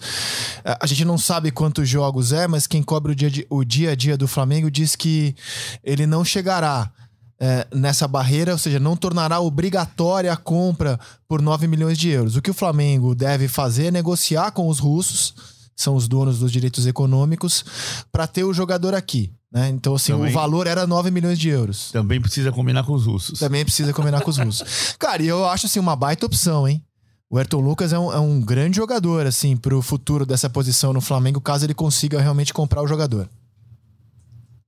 [0.63, 3.95] A gente não sabe quantos jogos é, mas quem cobre o dia, o dia a
[3.95, 5.35] dia do Flamengo diz que
[5.83, 6.93] ele não chegará
[7.41, 10.99] é, nessa barreira, ou seja, não tornará obrigatória a compra
[11.29, 12.37] por 9 milhões de euros.
[12.37, 15.35] O que o Flamengo deve fazer é negociar com os russos,
[15.77, 17.65] são os donos dos direitos econômicos,
[18.11, 19.33] para ter o jogador aqui.
[19.51, 19.69] Né?
[19.69, 20.31] Então, assim, Também.
[20.31, 21.91] o valor era 9 milhões de euros.
[21.93, 23.39] Também precisa combinar com os russos.
[23.39, 24.95] Também precisa combinar com os russos.
[24.99, 26.83] Cara, e eu acho assim, uma baita opção, hein?
[27.31, 31.01] O Ayrton Lucas é um, é um grande jogador, assim, pro futuro dessa posição no
[31.01, 33.29] Flamengo, caso ele consiga realmente comprar o jogador.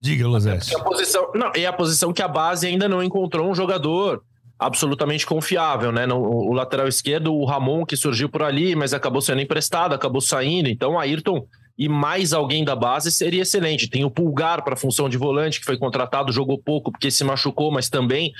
[0.00, 0.74] Diga, Lozeste.
[0.74, 4.22] É a posição, não, é a posição que a base ainda não encontrou um jogador
[4.58, 6.06] absolutamente confiável, né?
[6.06, 10.20] No, o lateral esquerdo, o Ramon, que surgiu por ali, mas acabou sendo emprestado, acabou
[10.20, 10.68] saindo.
[10.68, 11.46] Então, Ayrton
[11.80, 13.88] e mais alguém da base seria excelente.
[13.88, 17.24] Tem o Pulgar para a função de volante, que foi contratado, jogou pouco porque se
[17.24, 18.32] machucou, mas também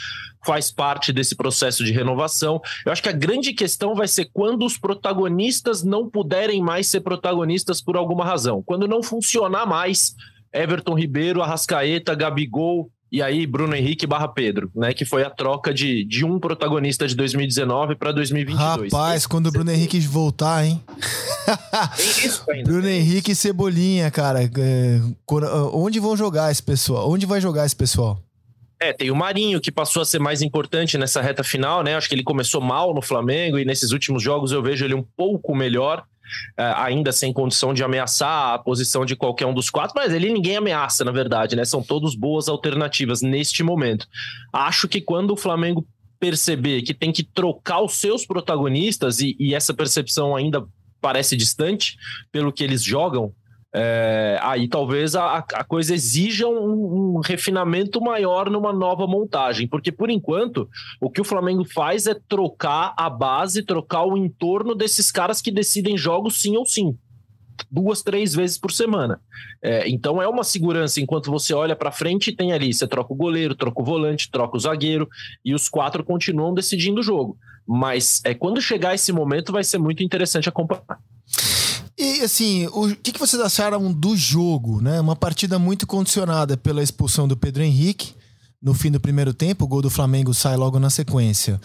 [0.44, 2.60] faz parte desse processo de renovação.
[2.84, 7.00] Eu acho que a grande questão vai ser quando os protagonistas não puderem mais ser
[7.00, 8.62] protagonistas por alguma razão.
[8.62, 10.14] Quando não funcionar mais
[10.52, 14.92] Everton Ribeiro, Arrascaeta, Gabigol, e aí Bruno Henrique barra Pedro, né?
[14.92, 18.92] Que foi a troca de, de um protagonista de 2019 para 2022.
[18.92, 20.80] Rapaz, quando o Bruno Henrique voltar, hein?
[22.48, 22.62] Ainda.
[22.70, 24.44] Bruno Henrique e Cebolinha, cara.
[24.44, 25.00] É,
[25.72, 27.10] onde vão jogar esse pessoal?
[27.10, 28.22] Onde vai jogar esse pessoal?
[28.80, 31.96] É, tem o Marinho, que passou a ser mais importante nessa reta final, né?
[31.96, 35.04] Acho que ele começou mal no Flamengo e nesses últimos jogos eu vejo ele um
[35.16, 36.04] pouco melhor.
[36.56, 40.32] É, ainda sem condição de ameaçar a posição de qualquer um dos quatro, mas ele
[40.32, 41.64] ninguém ameaça, na verdade, né?
[41.64, 44.06] São todos boas alternativas neste momento.
[44.52, 45.86] Acho que quando o Flamengo
[46.18, 50.64] perceber que tem que trocar os seus protagonistas, e, e essa percepção ainda
[51.00, 51.96] parece distante
[52.30, 53.32] pelo que eles jogam,
[53.72, 59.92] é, aí talvez a, a coisa exija um, um, refinamento maior numa nova montagem, porque
[59.92, 60.68] por enquanto
[61.00, 65.52] o que o Flamengo faz é trocar a base, trocar o entorno desses caras que
[65.52, 66.98] decidem jogos sim ou sim.
[67.70, 69.20] Duas, três vezes por semana.
[69.62, 73.16] É, então é uma segurança enquanto você olha para frente tem ali: você troca o
[73.16, 75.08] goleiro, troca o volante, troca o zagueiro
[75.44, 77.36] e os quatro continuam decidindo o jogo.
[77.68, 80.98] Mas é, quando chegar esse momento, vai ser muito interessante acompanhar.
[82.02, 84.98] E assim, o que, que vocês acharam do jogo, né?
[84.98, 88.14] Uma partida muito condicionada pela expulsão do Pedro Henrique
[88.62, 91.60] no fim do primeiro tempo, o gol do Flamengo sai logo na sequência.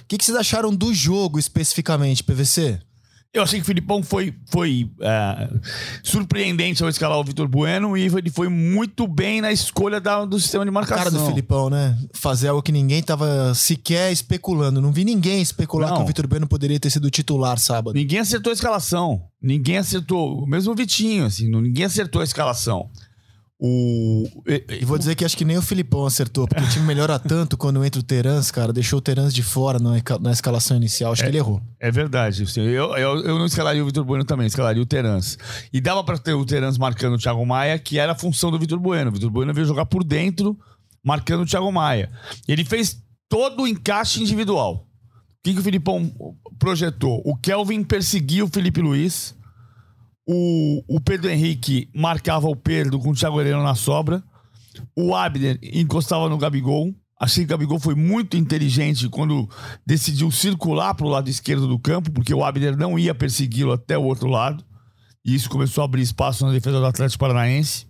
[0.00, 2.78] O que, que vocês acharam do jogo especificamente, PVC?
[3.36, 5.50] Eu achei que o Filipão foi, foi é,
[6.02, 10.40] surpreendente ao escalar o Vitor Bueno e ele foi muito bem na escolha da, do
[10.40, 10.96] sistema de marcação.
[10.96, 11.98] Cara do Filipão, né?
[12.14, 14.80] Fazer algo que ninguém tava sequer especulando.
[14.80, 15.98] Não vi ninguém especular Não.
[15.98, 17.94] que o Vitor Bueno poderia ter sido titular sábado.
[17.94, 19.22] Ninguém acertou a escalação.
[19.42, 20.46] Ninguém acertou.
[20.46, 22.88] Mesmo o Vitinho, assim, ninguém acertou a escalação.
[23.58, 24.24] O...
[24.46, 27.56] E vou dizer que acho que nem o Filipão acertou, porque o time melhora tanto
[27.56, 28.72] quando entra o Terans, cara.
[28.72, 31.12] Deixou o Terans de fora na, na escalação inicial.
[31.12, 31.62] Acho é, que ele errou.
[31.80, 32.44] É verdade.
[32.56, 35.38] Eu, eu, eu não escalaria o Vitor Bueno também, escalaria o Terans.
[35.72, 38.58] E dava para ter o Terans marcando o Thiago Maia, que era a função do
[38.58, 39.10] Vitor Bueno.
[39.10, 40.58] O Vitor Bueno veio jogar por dentro,
[41.02, 42.10] marcando o Thiago Maia.
[42.46, 44.86] Ele fez todo o encaixe individual.
[44.86, 46.12] O que, que o Filipão
[46.58, 47.22] projetou?
[47.24, 49.34] O Kelvin perseguiu o Felipe Luiz
[50.26, 54.22] o, o Pedro Henrique marcava o Pedro com o Thiago Heleno na sobra.
[54.94, 56.92] O Abner encostava no Gabigol.
[57.18, 59.48] Achei que o Gabigol foi muito inteligente quando
[59.86, 63.96] decidiu circular para o lado esquerdo do campo, porque o Abner não ia persegui-lo até
[63.96, 64.64] o outro lado.
[65.24, 67.86] E isso começou a abrir espaço na defesa do Atlético Paranaense.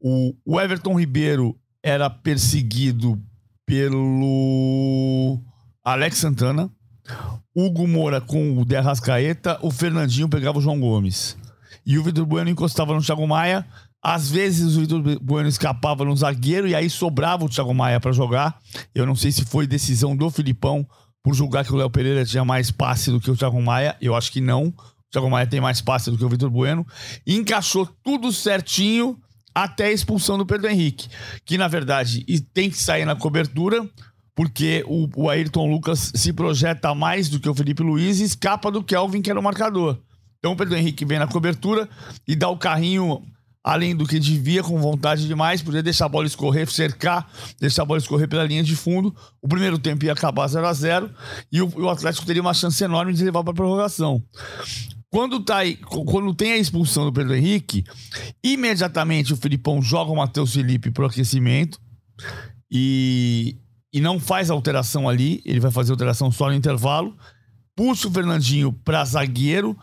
[0.00, 3.20] O, o Everton Ribeiro era perseguido
[3.66, 5.40] pelo
[5.84, 6.70] Alex Santana.
[7.54, 9.58] Hugo Moura com o De Arrascaeta.
[9.60, 11.36] O Fernandinho pegava o João Gomes
[11.88, 13.66] e o Vitor Bueno encostava no Thiago Maia.
[14.02, 18.12] Às vezes o Vitor Bueno escapava no zagueiro e aí sobrava o Thiago Maia para
[18.12, 18.58] jogar.
[18.94, 20.86] Eu não sei se foi decisão do Filipão
[21.22, 23.96] por julgar que o Léo Pereira tinha mais passe do que o Thiago Maia.
[24.02, 24.66] Eu acho que não.
[24.66, 24.74] O
[25.10, 26.86] Thiago Maia tem mais passe do que o Vitor Bueno.
[27.26, 29.18] E encaixou tudo certinho
[29.54, 31.08] até a expulsão do Pedro Henrique,
[31.46, 32.22] que na verdade
[32.52, 33.88] tem que sair na cobertura,
[34.36, 38.70] porque o, o Ayrton Lucas se projeta mais do que o Felipe Luiz e escapa
[38.70, 39.98] do Kelvin, que era o marcador.
[40.38, 41.88] Então o Pedro Henrique vem na cobertura
[42.26, 43.22] e dá o carrinho
[43.62, 47.28] além do que devia, com vontade demais, podia deixar a bola escorrer, cercar,
[47.60, 49.14] deixar a bola escorrer pela linha de fundo.
[49.42, 51.10] O primeiro tempo ia acabar 0 a 0
[51.52, 54.22] e o, o Atlético teria uma chance enorme de levar para a prorrogação.
[55.10, 57.84] Quando, tá aí, quando tem a expulsão do Pedro Henrique,
[58.42, 61.78] imediatamente o Filipão joga o Matheus Felipe pro aquecimento
[62.70, 63.56] e,
[63.92, 67.16] e não faz alteração ali, ele vai fazer alteração só no intervalo.
[67.74, 69.76] Puxa o Fernandinho para zagueiro,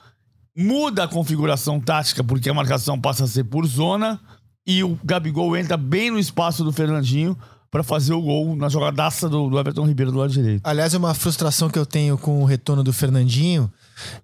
[0.56, 4.20] muda a configuração tática porque a marcação passa a ser por zona
[4.66, 7.38] e o Gabigol entra bem no espaço do Fernandinho
[7.70, 10.62] para fazer o gol na jogadaça do, do Everton Ribeiro do lado direito.
[10.64, 13.70] Aliás, uma frustração que eu tenho com o retorno do Fernandinho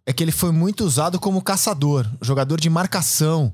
[0.05, 3.53] é que ele foi muito usado como caçador, jogador de marcação.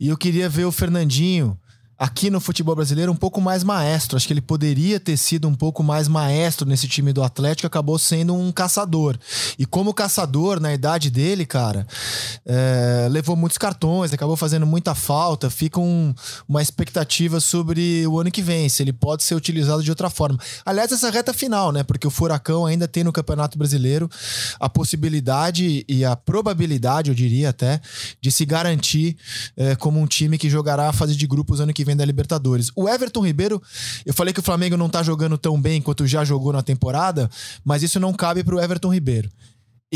[0.00, 1.58] E eu queria ver o Fernandinho
[1.98, 4.16] aqui no futebol brasileiro um pouco mais maestro.
[4.16, 7.98] Acho que ele poderia ter sido um pouco mais maestro nesse time do Atlético, acabou
[7.98, 9.18] sendo um caçador.
[9.58, 11.86] E como caçador, na idade dele, cara,
[12.44, 15.48] é, levou muitos cartões, acabou fazendo muita falta.
[15.50, 16.14] Fica um,
[16.48, 20.38] uma expectativa sobre o ano que vem, se ele pode ser utilizado de outra forma.
[20.64, 21.82] Aliás, essa reta final, né?
[21.82, 24.10] Porque o Furacão ainda tem no Campeonato Brasileiro
[24.58, 27.80] a possibilidade e a probabilidade, eu diria até,
[28.20, 29.16] de se garantir
[29.56, 32.70] é, como um time que jogará a fase de grupos ano que vem da Libertadores.
[32.74, 33.62] O Everton Ribeiro,
[34.04, 37.30] eu falei que o Flamengo não tá jogando tão bem quanto já jogou na temporada,
[37.64, 39.30] mas isso não cabe pro Everton Ribeiro.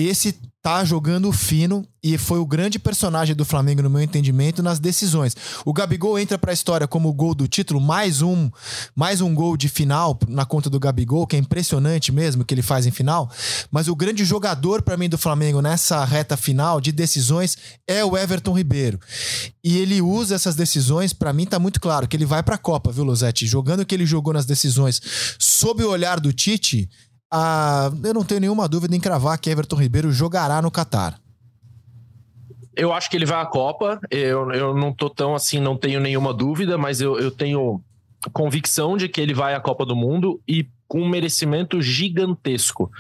[0.01, 0.33] Esse
[0.63, 5.35] tá jogando fino e foi o grande personagem do Flamengo, no meu entendimento, nas decisões.
[5.65, 8.49] O Gabigol entra para a história como o gol do título, mais um,
[8.95, 12.63] mais um gol de final na conta do Gabigol, que é impressionante mesmo que ele
[12.63, 13.29] faz em final.
[13.73, 18.17] Mas o grande jogador para mim do Flamengo nessa reta final de decisões é o
[18.17, 19.01] Everton Ribeiro.
[19.65, 22.59] E ele usa essas decisões, para mim tá muito claro que ele vai para a
[22.59, 23.49] Copa, viu, Losetti?
[23.49, 25.03] Jogando o que ele jogou nas decisões
[25.41, 26.89] sob o olhar do Tite,
[27.31, 31.21] ah, eu não tenho nenhuma dúvida em cravar que Everton Ribeiro jogará no Catar.
[32.75, 34.01] Eu acho que ele vai à Copa.
[34.11, 37.83] Eu, eu não tô tão assim, não tenho nenhuma dúvida, mas eu, eu tenho
[38.33, 42.91] convicção de que ele vai à Copa do Mundo e com um merecimento gigantesco.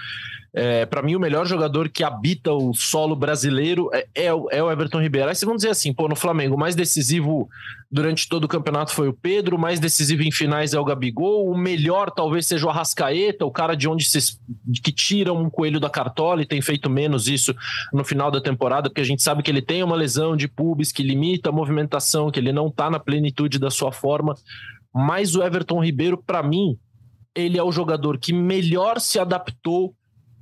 [0.54, 4.62] É, para mim, o melhor jogador que habita o solo brasileiro é, é, o, é
[4.62, 5.28] o Everton Ribeiro.
[5.28, 7.48] Aí vocês vão dizer assim, pô, no Flamengo, o mais decisivo
[7.90, 11.50] durante todo o campeonato foi o Pedro, o mais decisivo em finais é o Gabigol,
[11.50, 14.38] o melhor talvez seja o Arrascaeta, o cara de onde se,
[14.82, 17.54] que tira um coelho da cartola e tem feito menos isso
[17.92, 20.92] no final da temporada, porque a gente sabe que ele tem uma lesão de pubis
[20.92, 24.34] que limita a movimentação, que ele não tá na plenitude da sua forma.
[24.94, 26.78] Mas o Everton Ribeiro, para mim,
[27.34, 29.94] ele é o jogador que melhor se adaptou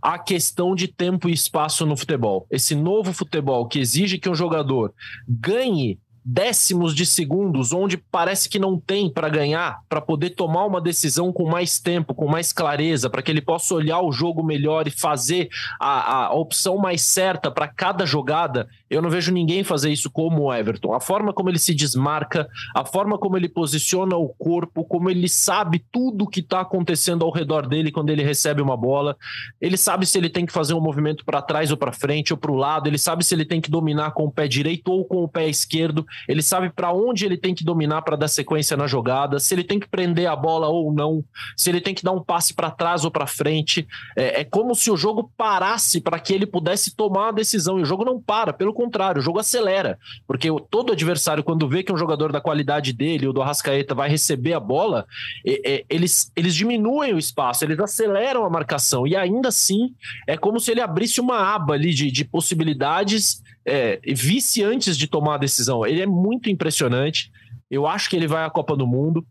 [0.07, 2.47] a questão de tempo e espaço no futebol.
[2.49, 4.95] Esse novo futebol que exige que um jogador
[5.29, 10.81] ganhe décimos de segundos, onde parece que não tem para ganhar, para poder tomar uma
[10.81, 14.89] decisão com mais tempo, com mais clareza, para que ele possa olhar o jogo melhor
[14.89, 15.49] e fazer
[15.81, 18.69] a, a opção mais certa para cada jogada.
[18.91, 20.95] Eu não vejo ninguém fazer isso como o Everton.
[20.95, 25.29] A forma como ele se desmarca, a forma como ele posiciona o corpo, como ele
[25.29, 29.17] sabe tudo o que está acontecendo ao redor dele quando ele recebe uma bola.
[29.61, 32.37] Ele sabe se ele tem que fazer um movimento para trás ou para frente ou
[32.37, 32.89] para o lado.
[32.89, 35.49] Ele sabe se ele tem que dominar com o pé direito ou com o pé
[35.49, 39.55] esquerdo ele sabe para onde ele tem que dominar para dar sequência na jogada, se
[39.55, 41.25] ele tem que prender a bola ou não,
[41.57, 43.87] se ele tem que dar um passe para trás ou para frente.
[44.17, 47.79] É, é, como se o jogo parasse para que ele pudesse tomar a decisão.
[47.79, 49.99] E o jogo não para, pelo contrário, o jogo acelera.
[50.27, 54.09] Porque todo adversário, quando vê que um jogador da qualidade dele, o do Arrascaeta, vai
[54.09, 55.07] receber a bola,
[55.47, 59.07] é, é, eles, eles diminuem o espaço, eles aceleram a marcação.
[59.07, 59.95] E ainda assim,
[60.27, 65.07] é como se ele abrisse uma aba ali de, de possibilidades é, vice antes de
[65.09, 65.85] tomar a decisão.
[65.85, 67.33] Ele é muito impressionante.
[67.71, 69.27] Eu acho que ele vai à Copa do Mundo.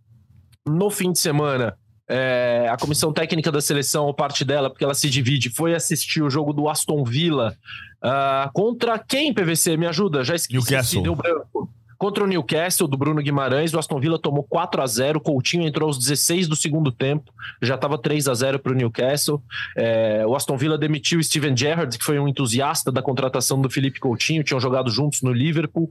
[0.67, 1.78] No fim de semana,
[2.10, 6.21] é, a comissão técnica da seleção, ou parte dela, porque ela se divide, foi assistir
[6.21, 7.56] o jogo do Aston Villa
[8.04, 9.78] uh, contra quem, PVC?
[9.78, 10.54] Me ajuda, já esqueci.
[10.54, 11.04] Newcastle.
[11.04, 11.69] Deu branco.
[11.97, 15.88] Contra o Newcastle, do Bruno Guimarães, o Aston Villa tomou 4 a 0 Coutinho entrou
[15.88, 17.31] aos 16 do segundo tempo,
[17.62, 19.41] já estava 3 a 0 para o Newcastle.
[19.77, 23.99] É, o Aston Villa demitiu Steven Gerrard, que foi um entusiasta da contratação do Felipe
[23.99, 25.89] Coutinho, tinham jogado juntos no Liverpool.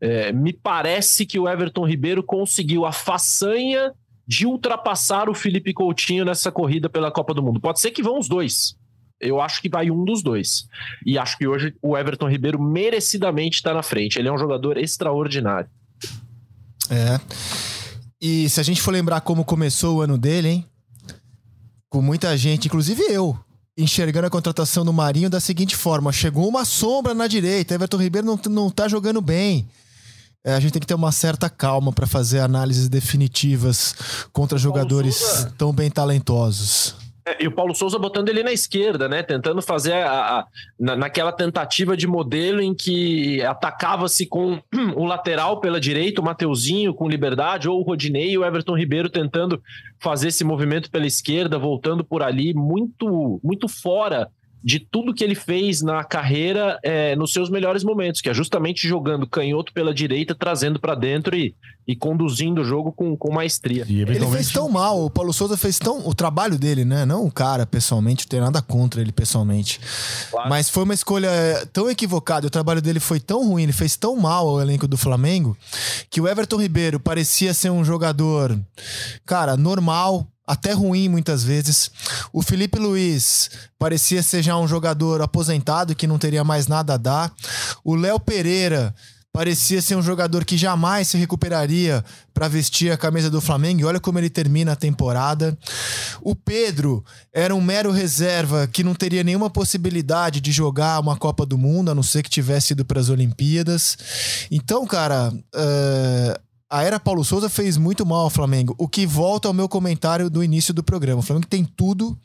[0.00, 3.92] É, me parece que o Everton Ribeiro conseguiu a façanha
[4.26, 7.60] de ultrapassar o Felipe Coutinho nessa corrida pela Copa do Mundo.
[7.60, 8.76] Pode ser que vão os dois,
[9.20, 10.66] eu acho que vai um dos dois.
[11.04, 14.18] E acho que hoje o Everton Ribeiro merecidamente está na frente.
[14.18, 15.68] Ele é um jogador extraordinário.
[16.88, 17.20] É.
[18.20, 20.66] E se a gente for lembrar como começou o ano dele, hein?
[21.88, 23.38] Com muita gente, inclusive eu,
[23.76, 28.26] enxergando a contratação do Marinho da seguinte forma: chegou uma sombra na direita, Everton Ribeiro
[28.26, 29.68] não, não tá jogando bem.
[30.42, 33.94] É, a gente tem que ter uma certa calma para fazer análises definitivas
[34.32, 36.96] contra jogadores tão bem talentosos.
[37.30, 39.22] É, e o Paulo Souza botando ele na esquerda, né?
[39.22, 40.46] Tentando fazer a, a
[40.78, 44.60] na, naquela tentativa de modelo em que atacava-se com
[44.96, 49.08] o lateral pela direita, o Mateuzinho com liberdade, ou o Rodinei e o Everton Ribeiro
[49.08, 49.62] tentando
[49.98, 54.28] fazer esse movimento pela esquerda, voltando por ali, muito, muito fora
[54.62, 58.86] de tudo que ele fez na carreira é, nos seus melhores momentos, que é justamente
[58.86, 61.54] jogando canhoto pela direita, trazendo para dentro e,
[61.86, 63.86] e conduzindo o jogo com, com maestria.
[63.88, 66.06] E ele fez tão mal, o Paulo Souza fez tão.
[66.06, 67.06] O trabalho dele, né?
[67.06, 69.80] Não o cara pessoalmente, não tem nada contra ele pessoalmente.
[70.30, 70.48] Claro.
[70.48, 71.30] Mas foi uma escolha
[71.72, 74.96] tão equivocada, o trabalho dele foi tão ruim, ele fez tão mal ao elenco do
[74.96, 75.56] Flamengo,
[76.10, 78.58] que o Everton Ribeiro parecia ser um jogador,
[79.24, 81.92] cara, normal, até ruim muitas vezes.
[82.32, 86.96] O Felipe Luiz parecia ser já um jogador aposentado que não teria mais nada a
[86.96, 87.32] dar.
[87.84, 88.92] O Léo Pereira
[89.32, 93.80] parecia ser um jogador que jamais se recuperaria para vestir a camisa do Flamengo.
[93.80, 95.56] E olha como ele termina a temporada.
[96.20, 101.46] O Pedro era um mero reserva que não teria nenhuma possibilidade de jogar uma Copa
[101.46, 103.96] do Mundo, a não ser que tivesse ido para as Olimpíadas.
[104.50, 108.76] Então, cara, uh, a era Paulo Souza fez muito mal ao Flamengo.
[108.78, 111.18] O que volta ao meu comentário do início do programa.
[111.18, 112.16] O Flamengo tem tudo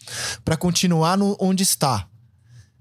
[0.43, 2.07] para continuar no, onde está.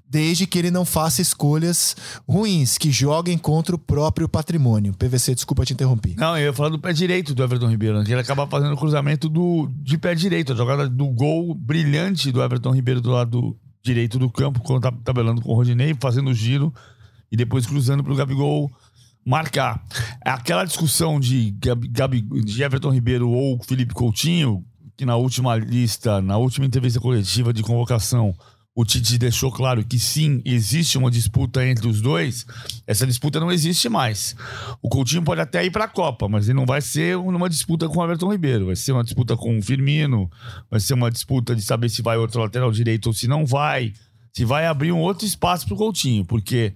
[0.07, 1.97] Desde que ele não faça escolhas
[2.29, 4.93] ruins, que joguem contra o próprio patrimônio.
[4.93, 6.15] PVC, desculpa te interromper.
[6.17, 7.99] Não, eu ia falar do pé direito do Everton Ribeiro.
[7.99, 10.53] Ele acaba fazendo o cruzamento do, de pé direito.
[10.53, 14.93] A jogada do gol brilhante do Everton Ribeiro do lado direito do campo, quando tá
[15.03, 16.73] tabelando com o Rodinei, fazendo o giro
[17.33, 18.71] e depois cruzando para o Gabigol
[19.25, 19.83] marcar.
[20.21, 21.55] Aquela discussão de,
[21.91, 24.65] Gabi, de Everton Ribeiro ou Felipe Coutinho,
[24.97, 28.35] que na última lista, na última entrevista coletiva de convocação,
[28.77, 32.45] o Tite deixou claro que sim, existe uma disputa entre os dois.
[32.87, 34.35] Essa disputa não existe mais.
[34.83, 37.89] O Coutinho pode até ir para a Copa, mas ele não vai ser uma disputa
[37.89, 38.67] com o Everton Ribeiro.
[38.67, 40.29] Vai ser uma disputa com o Firmino,
[40.69, 43.93] vai ser uma disputa de saber se vai outro lateral direito ou se não vai.
[44.33, 46.75] Se vai abrir um outro espaço para o Coutinho, porque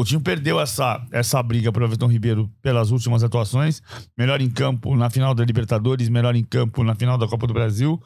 [0.00, 3.82] Coutinho perdeu essa, essa briga para o Everton Ribeiro pelas últimas atuações.
[4.16, 7.52] Melhor em campo na final da Libertadores, melhor em campo na final da Copa do
[7.52, 8.00] Brasil.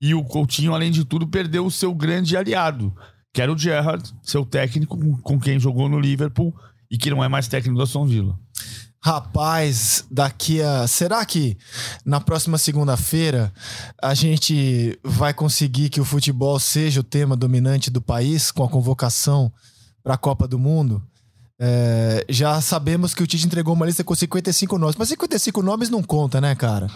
[0.00, 2.96] E o Coutinho, além de tudo, perdeu o seu grande aliado,
[3.30, 6.56] que era o Gerrard, seu técnico com quem jogou no Liverpool
[6.90, 8.34] e que não é mais técnico do Aston Villa.
[9.04, 10.86] Rapaz, daqui a.
[10.86, 11.58] Será que
[12.06, 13.52] na próxima segunda-feira
[14.02, 18.68] a gente vai conseguir que o futebol seja o tema dominante do país com a
[18.70, 19.52] convocação
[20.02, 21.02] para a Copa do Mundo.
[21.60, 25.90] É, já sabemos que o Tite entregou uma lista com 55 nomes, mas 55 nomes
[25.90, 26.88] não conta, né, cara?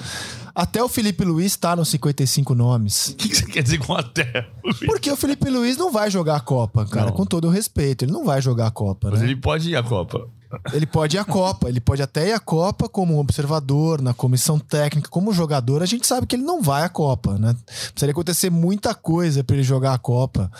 [0.55, 3.09] Até o Felipe Luiz tá nos 55 nomes.
[3.09, 4.47] O que, que, você quer dizer com até?
[4.87, 7.13] Porque o Felipe Luiz não vai jogar a Copa, cara, não.
[7.13, 8.05] com todo o respeito.
[8.05, 9.27] Ele não vai jogar a Copa, Mas né?
[9.27, 10.29] ele pode ir à Copa.
[10.73, 14.59] Ele pode ir à Copa, ele pode até ir à Copa como observador, na comissão
[14.59, 15.83] técnica, como jogador.
[15.83, 17.57] A gente sabe que ele não vai à Copa, né?
[17.65, 20.53] Precisaria acontecer muita coisa para ele jogar a Copa.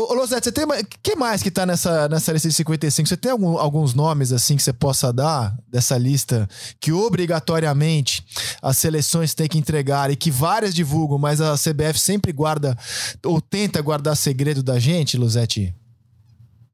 [0.00, 0.64] Ô, Losete, você tem
[1.02, 3.08] que mais que tá nessa, nessa lista de 55?
[3.08, 6.48] Você tem algum, alguns nomes assim que você possa dar dessa lista
[6.80, 8.24] que obrigatoriamente
[8.62, 12.76] as seleções têm que entregar e que várias divulgam, mas a CBF sempre guarda
[13.24, 15.74] ou tenta guardar segredo da gente, Losete?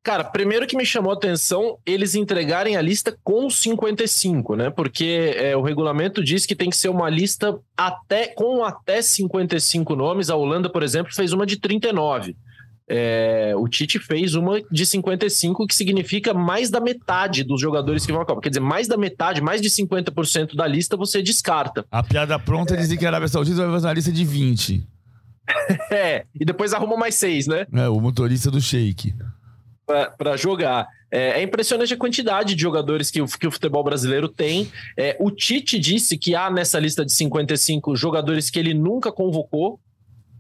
[0.04, 4.70] Cara, primeiro que me chamou a atenção eles entregarem a lista com 55, né?
[4.70, 9.96] Porque é, o regulamento diz que tem que ser uma lista até com até 55
[9.96, 10.30] nomes.
[10.30, 12.36] A Holanda, por exemplo, fez uma de 39.
[12.88, 18.12] É, o Tite fez uma de 55, que significa mais da metade dos jogadores que
[18.12, 18.40] vão à Copa.
[18.40, 21.84] Quer dizer, mais da metade, mais de 50% da lista você descarta.
[21.90, 24.86] A piada pronta é dizer que a Arábia Saudita vai fazer uma lista de 20.
[25.90, 27.66] é, e depois arruma mais seis, né?
[27.72, 29.14] É, o motorista do Sheik.
[30.18, 30.86] Para jogar.
[31.10, 34.70] É, é, impressionante a quantidade de jogadores que o, que o futebol brasileiro tem.
[34.96, 39.78] É, o Tite disse que há nessa lista de 55 jogadores que ele nunca convocou,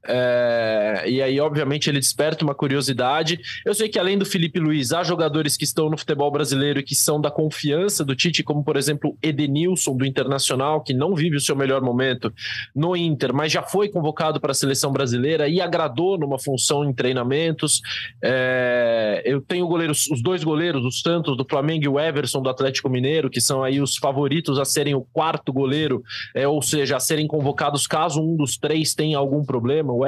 [0.08, 3.38] é, e aí, obviamente, ele desperta uma curiosidade.
[3.64, 6.82] Eu sei que, além do Felipe Luiz, há jogadores que estão no futebol brasileiro e
[6.82, 11.36] que são da confiança do Tite, como, por exemplo, Edenilson, do Internacional, que não vive
[11.36, 12.32] o seu melhor momento
[12.74, 16.92] no Inter, mas já foi convocado para a seleção brasileira e agradou numa função em
[16.92, 17.80] treinamentos.
[18.22, 22.48] É, eu tenho goleiros, os dois goleiros, os Santos do Flamengo e o Everson do
[22.48, 26.02] Atlético Mineiro, que são aí os favoritos a serem o quarto goleiro,
[26.34, 30.04] é, ou seja, a serem convocados caso um dos três tenha algum problema o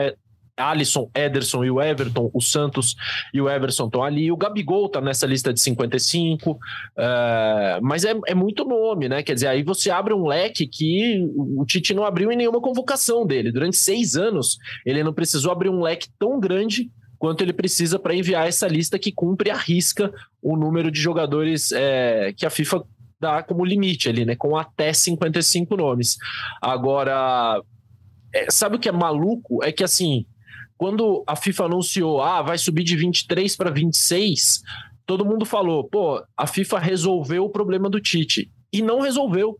[0.58, 2.96] Alisson, Ederson e o Everton, o Santos
[3.32, 6.58] e o Everson estão ali, o Gabigol tá nessa lista de 55, uh,
[6.98, 9.22] é, mas é, é muito nome, né?
[9.22, 11.24] Quer dizer, aí você abre um leque que
[11.56, 13.52] o Tite não abriu em nenhuma convocação dele.
[13.52, 18.14] Durante seis anos, ele não precisou abrir um leque tão grande quanto ele precisa para
[18.14, 22.84] enviar essa lista que cumpre a risca o número de jogadores é, que a FIFA
[23.20, 24.36] dá como limite ali, né?
[24.36, 26.16] Com até 55 nomes.
[26.62, 27.60] Agora
[28.34, 29.62] é, sabe o que é maluco?
[29.62, 30.26] É que assim,
[30.76, 34.62] quando a FIFA anunciou, ah, vai subir de 23 para 26,
[35.04, 38.50] todo mundo falou, pô, a FIFA resolveu o problema do Tite.
[38.72, 39.58] E não resolveu.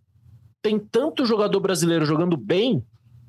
[0.62, 2.82] Tem tanto jogador brasileiro jogando bem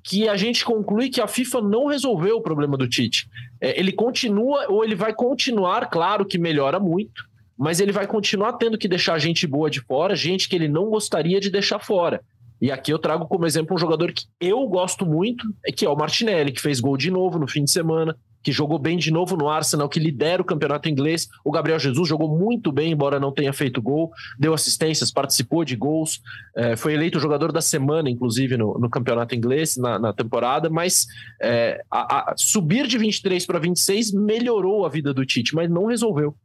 [0.04, 3.28] que a gente conclui que a FIFA não resolveu o problema do Tite.
[3.62, 7.24] É, ele continua, ou ele vai continuar, claro que melhora muito,
[7.58, 10.90] mas ele vai continuar tendo que deixar gente boa de fora, gente que ele não
[10.90, 12.22] gostaria de deixar fora.
[12.62, 15.96] E aqui eu trago como exemplo um jogador que eu gosto muito, que é o
[15.96, 19.36] Martinelli, que fez gol de novo no fim de semana, que jogou bem de novo
[19.36, 21.28] no Arsenal, que lidera o campeonato inglês.
[21.44, 25.76] O Gabriel Jesus jogou muito bem, embora não tenha feito gol, deu assistências, participou de
[25.76, 26.22] gols,
[26.56, 30.70] é, foi eleito o jogador da semana, inclusive, no, no campeonato inglês, na, na temporada.
[30.70, 31.06] Mas
[31.42, 35.86] é, a, a subir de 23 para 26 melhorou a vida do Tite, mas não
[35.86, 36.36] resolveu.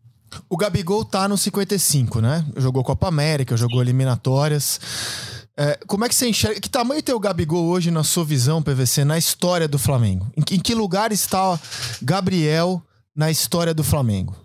[0.49, 2.45] O Gabigol tá no 55, né?
[2.57, 5.44] Jogou Copa América, jogou eliminatórias.
[5.57, 6.61] É, como é que você enxerga?
[6.61, 10.31] Que tamanho tem o Gabigol hoje na sua visão, PVC, na história do Flamengo?
[10.37, 11.59] Em, em que lugar está
[12.03, 12.83] Gabriel
[13.15, 14.37] na história do Flamengo?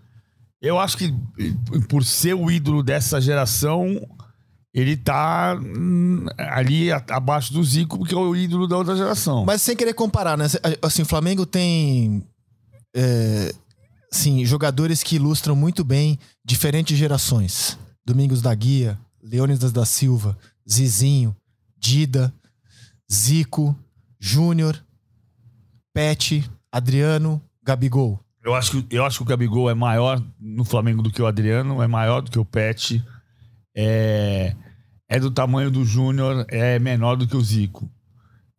[0.62, 1.14] Eu acho que
[1.88, 4.08] por ser o ídolo dessa geração,
[4.74, 9.46] ele tá hum, ali abaixo do Zico, porque é o ídolo da outra geração.
[9.46, 10.46] Mas sem querer comparar, né?
[10.82, 12.24] Assim, o Flamengo tem.
[12.96, 13.54] É,
[14.12, 17.78] sim, jogadores que ilustram muito bem diferentes gerações.
[18.06, 20.38] Domingos da Guia, Leônidas da Silva,
[20.70, 21.36] Zizinho,
[21.78, 22.34] Dida,
[23.12, 23.76] Zico,
[24.20, 24.82] Júnior,
[25.94, 28.20] Pet, Adriano, Gabigol.
[28.44, 31.28] Eu acho, que, eu acho que o Gabigol é maior no Flamengo do que o
[31.28, 33.04] Adriano, é maior do que o Pet,
[33.76, 34.56] é,
[35.08, 37.90] é do tamanho do Júnior, é menor do que o Zico.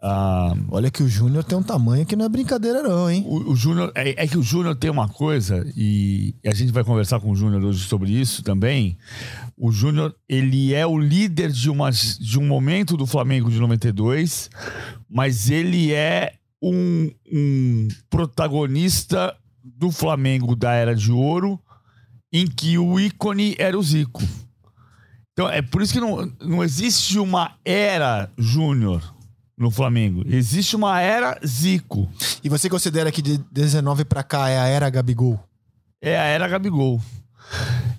[0.02, 3.22] Ah, Olha que o Júnior tem um tamanho que não é brincadeira, não, hein?
[3.26, 3.92] O, o Júnior.
[3.94, 7.36] É, é, que o Júnior tem uma coisa, e, a gente vai conversar com o
[7.36, 8.96] Júnior hoje sobre isso também.
[9.56, 14.48] O Júnior, ele é o líder de, uma, de um momento do Flamengo de 92,
[15.08, 16.32] mas ele é
[16.62, 21.60] um, um protagonista do Flamengo da Era de Ouro,
[22.32, 24.22] em que o ícone era o Zico.
[25.32, 29.19] Então é por isso que não, não existe uma era Júnior
[29.60, 30.24] no Flamengo.
[30.26, 32.08] Existe uma era Zico.
[32.42, 35.38] E você considera que de 19 para cá é a era Gabigol?
[36.00, 36.98] É a era Gabigol.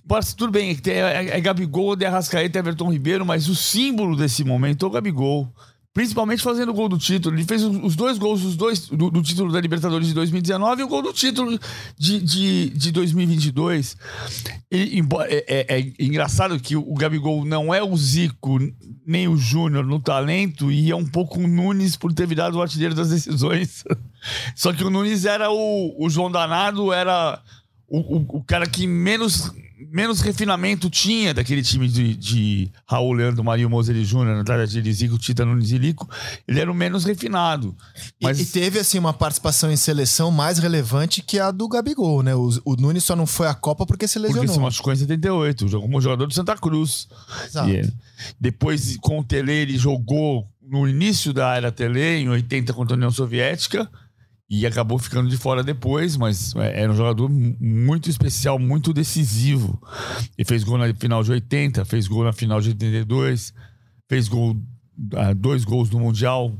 [0.07, 4.43] Pode, tudo bem, é, é, é Gabigol, de Arrascaeta Everton Ribeiro, mas o símbolo desse
[4.43, 5.47] momento é o Gabigol.
[5.94, 7.36] Principalmente fazendo o gol do título.
[7.36, 10.86] Ele fez os dois gols os dois, do, do título da Libertadores de 2019 e
[10.86, 11.60] o gol do título
[11.98, 13.98] de, de, de 2022.
[14.72, 18.58] E, é, é, é, engraçado que o Gabigol não é o Zico
[19.06, 22.62] nem o Júnior no talento e é um pouco o Nunes por ter virado o
[22.62, 23.84] artilheiro das decisões.
[24.56, 27.42] Só que o Nunes era o, o João Danado, era
[27.86, 29.52] o, o, o cara que menos
[29.89, 35.17] menos refinamento tinha daquele time de, de Raul Leandro, Mario Moser Júnior, Natália de Zico,
[35.17, 36.09] Tita Nunes e Lico,
[36.47, 37.75] ele era o menos refinado.
[38.21, 38.39] Mas...
[38.39, 42.36] E, e, teve, assim, uma participação em seleção mais relevante que a do Gabigol, né?
[42.36, 44.43] O, o Nunes só não foi à Copa porque se lesionou.
[44.43, 47.07] Porque se machucou em 78, jogou como jogador do Santa Cruz.
[47.45, 47.69] Exato.
[47.69, 47.93] E,
[48.39, 52.97] depois, com o Tele, ele jogou no início da era Tele, em 80 contra a
[52.97, 53.89] União Soviética,
[54.54, 59.82] e acabou ficando de fora depois, mas é, era um jogador muito especial, muito decisivo.
[60.38, 63.54] Ele fez gol na final de 80, fez gol na final de 82,
[64.10, 64.58] fez gol,
[65.16, 66.54] ah, dois gols no Mundial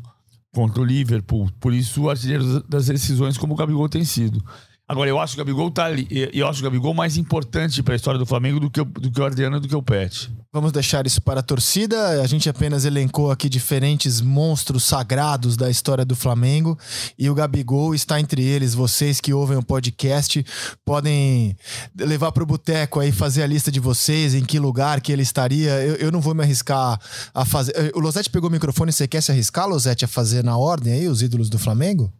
[0.54, 1.52] contra o Liverpool.
[1.60, 4.42] Por isso, o artilheiro das decisões, como o Gabigol tem sido.
[4.88, 6.08] Agora, eu acho que o Gabigol tá ali.
[6.32, 9.12] Eu acho o Gabigol mais importante para a história do Flamengo do que, o, do
[9.12, 10.32] que o Adriano do que o Pet.
[10.54, 12.22] Vamos deixar isso para a torcida.
[12.22, 16.78] A gente apenas elencou aqui diferentes monstros sagrados da história do Flamengo
[17.18, 18.74] e o Gabigol está entre eles.
[18.74, 20.46] Vocês que ouvem o podcast
[20.84, 21.56] podem
[21.98, 25.24] levar para o boteco aí, fazer a lista de vocês, em que lugar que ele
[25.24, 25.72] estaria.
[25.86, 27.00] Eu, eu não vou me arriscar
[27.34, 27.94] a fazer.
[27.96, 31.08] O Losete pegou o microfone, você quer se arriscar, Losete, a fazer na ordem aí
[31.08, 32.12] os ídolos do Flamengo?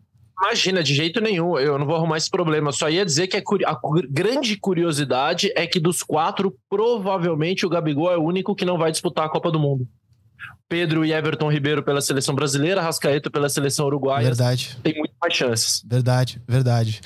[0.42, 2.72] Imagina, de jeito nenhum, eu não vou arrumar esse problema.
[2.72, 3.80] Só ia dizer que a, a,
[4.10, 8.92] grande curiosidade é que dos quatro, provavelmente o Gabigol é o único que não vai
[8.92, 9.88] disputar a Copa do Mundo.
[10.68, 14.26] Pedro e Everton Ribeiro pela seleção brasileira, Rascaeta pela seleção uruguaia.
[14.26, 14.78] Verdade.
[14.82, 15.84] Tem muito mais chances.
[15.86, 17.02] Verdade, verdade.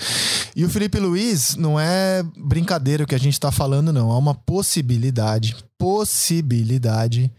[0.55, 4.11] E o Felipe Luiz não é brincadeira o que a gente tá falando, não.
[4.11, 7.29] Há uma possibilidade, possibilidade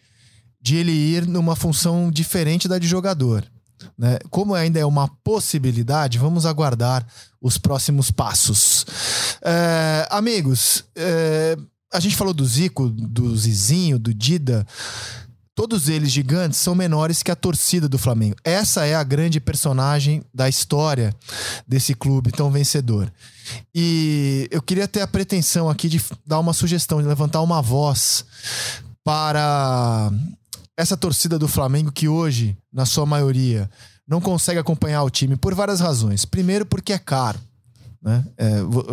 [0.61, 3.45] de ele ir numa função diferente da de jogador.
[3.99, 4.19] Né?
[4.31, 7.07] Como ainda é uma possibilidade, vamos aguardar
[7.41, 8.85] os próximos passos.
[9.43, 11.57] É, amigos, é,
[11.93, 14.67] a gente falou do Zico, do Zizinho, do Dida.
[15.55, 18.37] Todos eles gigantes são menores que a torcida do Flamengo.
[18.45, 21.15] Essa é a grande personagem da história
[21.67, 23.11] desse clube tão vencedor.
[23.75, 28.27] E eu queria ter a pretensão aqui de dar uma sugestão, de levantar uma voz
[29.03, 30.11] para
[30.77, 33.71] essa torcida do Flamengo que hoje, na sua maioria,
[34.07, 36.25] não consegue acompanhar o time por várias razões.
[36.25, 37.41] Primeiro, porque é caro.
[38.03, 38.25] Né?
[38.37, 38.51] É,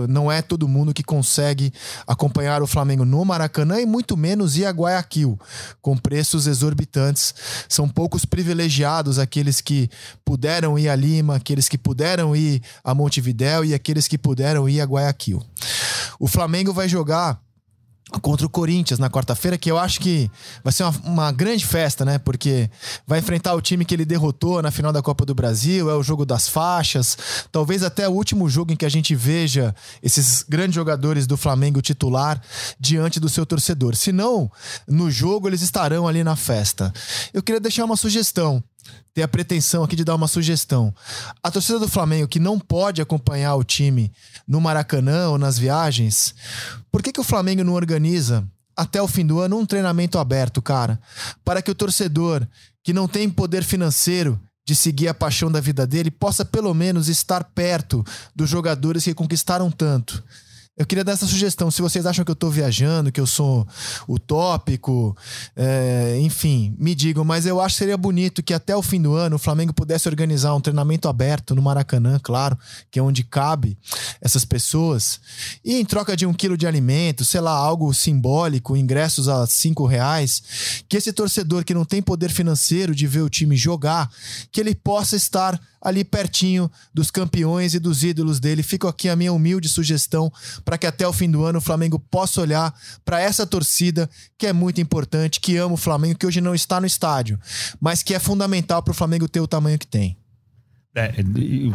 [0.10, 1.72] não é todo mundo que consegue
[2.08, 5.40] acompanhar o Flamengo no Maracanã e muito menos ir a Guayaquil,
[5.82, 7.36] com preços exorbitantes.
[7.70, 9.88] São poucos privilegiados aqueles que
[10.26, 14.82] puderam ir a Lima, aqueles que puderam ir a Montevidéu e aqueles que puderam ir
[14.82, 15.44] a Guayaquil.
[16.20, 17.40] O Flamengo vai jogar
[18.22, 20.30] contra o Corinthians na quarta-feira, que eu acho que
[20.64, 22.18] vai ser uma, uma, grande festa, né?
[22.18, 22.70] Porque
[23.08, 26.04] vai enfrentar o time que ele derrotou na final da Copa do Brasil, é o
[26.04, 27.18] jogo das faixas,
[27.52, 31.82] talvez até o último jogo em que a gente veja esses grandes jogadores do Flamengo
[31.82, 32.42] titular
[32.80, 33.96] diante do seu torcedor.
[33.96, 34.52] Se não,
[34.88, 36.94] no jogo eles estarão ali na festa.
[37.34, 38.64] Eu queria deixar uma sugestão
[39.14, 40.94] ter a pretensão aqui de dar uma sugestão.
[41.42, 44.12] A torcida do Flamengo que não pode acompanhar o time
[44.48, 46.34] no Maracanã ou nas viagens,
[46.92, 48.44] por que, que o Flamengo não organiza
[48.76, 51.00] até o fim do ano um treinamento aberto, cara?
[51.46, 52.48] Para que o torcedor
[52.84, 57.08] que não tem poder financeiro de seguir a paixão da vida dele possa pelo menos
[57.08, 58.04] estar perto
[58.36, 60.24] dos jogadores que conquistaram tanto.
[60.76, 61.70] Eu queria dar essa sugestão.
[61.70, 63.68] Se vocês acham que eu tô viajando, que eu sou
[64.10, 65.16] utópico,
[65.56, 67.24] é, enfim, me digam.
[67.24, 70.10] Mas eu acho que seria bonito que até o fim do ano o Flamengo pudesse
[70.10, 72.58] organizar um treinamento aberto no Maracanã, claro,
[72.90, 73.78] que é onde cabe
[74.20, 75.20] essas pessoas.
[75.64, 79.86] E em troca de um quilo de alimento, sei lá, algo simbólico, ingressos a cinco
[79.86, 84.10] reais, que esse torcedor que não tem poder financeiro de ver o time jogar,
[84.52, 88.64] que ele possa estar ali pertinho dos campeões e dos ídolos dele.
[88.64, 90.32] Fica aqui a minha humilde sugestão
[90.64, 92.74] para que até o fim do ano o Flamengo possa olhar
[93.04, 96.80] para essa torcida que é muito importante, que ama o Flamengo, que hoje não está
[96.80, 97.40] no estádio,
[97.80, 100.18] mas que é fundamental para o Flamengo ter o tamanho que tem.
[100.96, 101.12] É,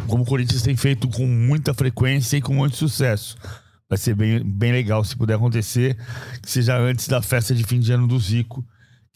[0.07, 3.37] como o Corinthians tem feito com muita frequência e com muito sucesso.
[3.89, 5.97] Vai ser bem, bem legal se puder acontecer,
[6.43, 8.65] que seja antes da festa de fim de ano do Zico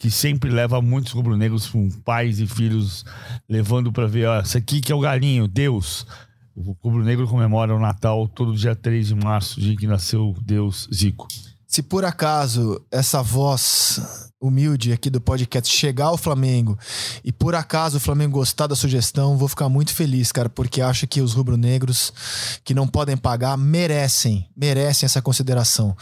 [0.03, 3.05] que sempre leva muitos rubro-negros com pais e filhos
[3.47, 6.05] levando para ver, ó, isso aqui que é o galinho, Deus.
[6.53, 11.25] O rubro-negro comemora o Natal todo dia 3 de março, dia que nasceu Deus Zico.
[11.65, 16.77] Se por acaso essa voz humilde aqui do podcast chegar ao Flamengo
[17.23, 21.07] e por acaso o Flamengo gostar da sugestão, vou ficar muito feliz, cara, porque acho
[21.07, 22.11] que os rubro-negros
[22.63, 25.95] que não podem pagar merecem, merecem essa consideração.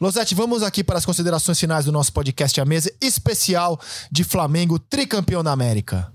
[0.00, 3.80] Losete, vamos aqui para as considerações finais do nosso podcast à mesa especial
[4.10, 6.12] de Flamengo tricampeão da América.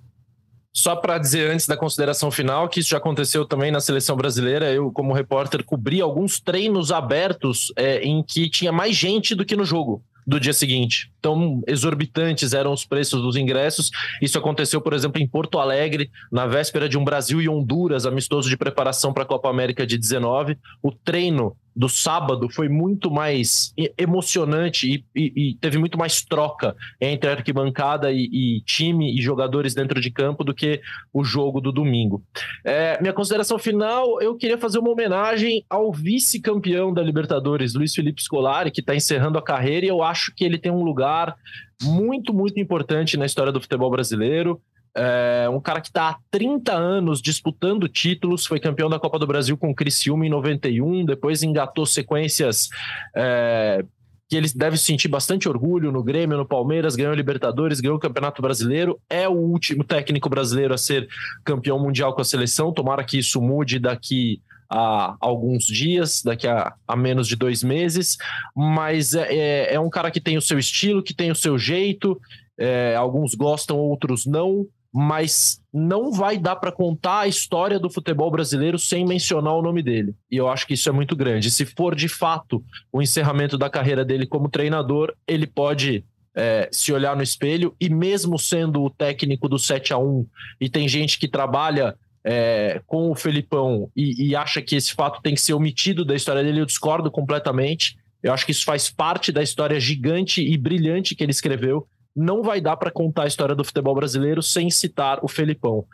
[0.75, 4.71] Só para dizer antes da consideração final que isso já aconteceu também na seleção brasileira.
[4.71, 9.55] Eu, como repórter, cobri alguns treinos abertos é, em que tinha mais gente do que
[9.55, 11.11] no jogo do dia seguinte.
[11.21, 13.91] Tão exorbitantes eram os preços dos ingressos.
[14.21, 18.49] Isso aconteceu, por exemplo, em Porto Alegre, na véspera de um Brasil e Honduras amistoso
[18.49, 20.57] de preparação para a Copa América de 19.
[20.81, 26.75] O treino do sábado foi muito mais emocionante e, e, e, teve muito mais troca
[27.01, 31.71] entre arquibancada e, e, time e jogadores dentro de campo do que o jogo do
[31.71, 32.23] domingo.
[32.63, 38.21] É, minha consideração final, eu queria fazer uma homenagem ao vice-campeão da Libertadores, Luiz Felipe
[38.21, 41.35] Scolari, que está encerrando a carreira e eu acho que ele tem um lugar
[41.81, 44.61] muito, muito importante na história do futebol brasileiro.
[44.95, 49.25] É um cara que está há 30 anos disputando títulos, foi campeão da Copa do
[49.25, 52.69] Brasil com o Criciúma em 91, depois engatou sequências
[53.15, 53.83] é,
[54.29, 58.41] que ele deve sentir bastante orgulho no Grêmio, no Palmeiras, ganhou Libertadores, ganhou o Campeonato
[58.41, 61.07] Brasileiro, é o último técnico brasileiro a ser
[61.43, 66.73] campeão mundial com a seleção, tomara que isso mude daqui a alguns dias, daqui a,
[66.87, 68.17] a menos de dois meses,
[68.55, 71.57] mas é, é, é um cara que tem o seu estilo, que tem o seu
[71.57, 72.19] jeito,
[72.57, 78.29] é, alguns gostam, outros não, mas não vai dar para contar a história do futebol
[78.29, 80.13] brasileiro sem mencionar o nome dele.
[80.29, 81.49] E eu acho que isso é muito grande.
[81.49, 86.93] Se for de fato o encerramento da carreira dele como treinador, ele pode é, se
[86.93, 90.27] olhar no espelho e mesmo sendo o técnico do 7 a 1
[90.61, 95.21] e tem gente que trabalha é, com o Felipão e, e acha que esse fato
[95.23, 97.97] tem que ser omitido da história dele, eu discordo completamente.
[98.21, 102.43] Eu acho que isso faz parte da história gigante e brilhante que ele escreveu não
[102.43, 105.85] vai dar para contar a história do futebol brasileiro sem citar o Felipão.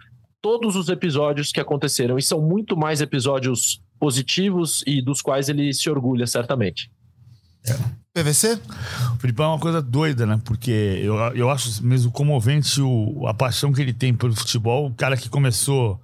[0.41, 5.73] Todos os episódios que aconteceram, e são muito mais episódios positivos e dos quais ele
[5.73, 6.89] se orgulha, certamente.
[7.67, 7.99] É.
[8.13, 8.59] PVC?
[9.15, 10.41] O Felipão é uma coisa doida, né?
[10.43, 14.87] Porque eu, eu acho mesmo comovente o, a paixão que ele tem pelo futebol.
[14.87, 16.01] O cara que começou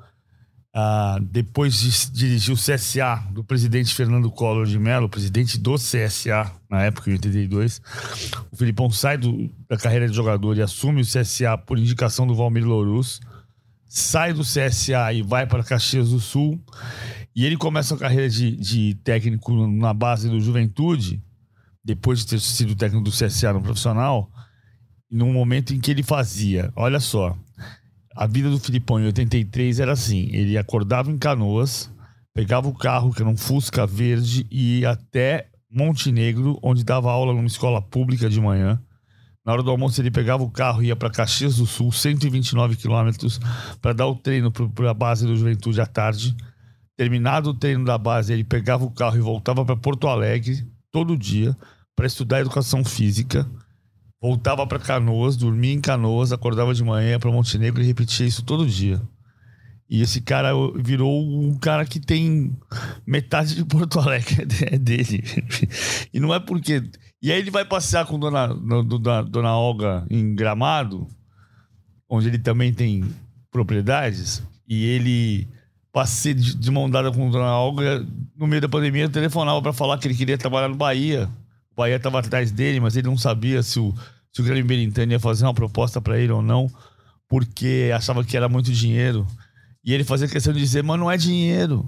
[0.76, 6.52] Uh, depois de dirigir o CSA do presidente Fernando Collor de Mello, presidente do CSA
[6.70, 7.82] na época, em 82,
[8.52, 12.36] o Filipão sai do, da carreira de jogador e assume o CSA por indicação do
[12.36, 13.22] Valmir Louruz,
[13.88, 16.62] sai do CSA e vai para Caxias do Sul,
[17.34, 21.24] e ele começa a carreira de, de técnico na base do Juventude,
[21.82, 24.30] depois de ter sido técnico do CSA no profissional,
[25.10, 27.38] num momento em que ele fazia, olha só,
[28.16, 31.92] a vida do Filipão em 83 era assim: ele acordava em Canoas,
[32.34, 37.34] pegava o carro, que era um Fusca verde, e ia até Montenegro, onde dava aula
[37.34, 38.82] numa escola pública de manhã.
[39.46, 42.78] Na hora do almoço, ele pegava o carro e ia para Caxias do Sul, 129
[42.78, 43.40] quilômetros,
[43.80, 46.36] para dar o treino para a base do Juventude à tarde.
[46.98, 51.18] Terminado o treino da base, ele pegava o carro e voltava para Porto Alegre todo
[51.18, 51.56] dia
[51.96, 53.46] para estudar educação física.
[54.26, 58.66] Voltava para Canoas, dormia em Canoas, acordava de manhã para Montenegro e repetia isso todo
[58.66, 59.00] dia.
[59.88, 62.58] E esse cara virou um cara que tem
[63.06, 65.24] metade de Porto Alegre é dele.
[66.12, 66.82] E não é porque.
[67.22, 71.08] E aí ele vai passear com dona, dona, dona Olga em Gramado,
[72.10, 73.06] onde ele também tem
[73.52, 75.48] propriedades, e ele
[75.94, 78.04] passei de mão dada com dona Olga
[78.36, 81.30] no meio da pandemia, telefonava para falar que ele queria trabalhar no Bahia.
[81.72, 83.94] O Bahia estava atrás dele, mas ele não sabia se o,
[84.36, 86.70] se o Grêmio Berintani ia fazer uma proposta para ele ou não,
[87.26, 89.26] porque achava que era muito dinheiro.
[89.82, 91.88] E ele fazia questão de dizer, mas não é dinheiro.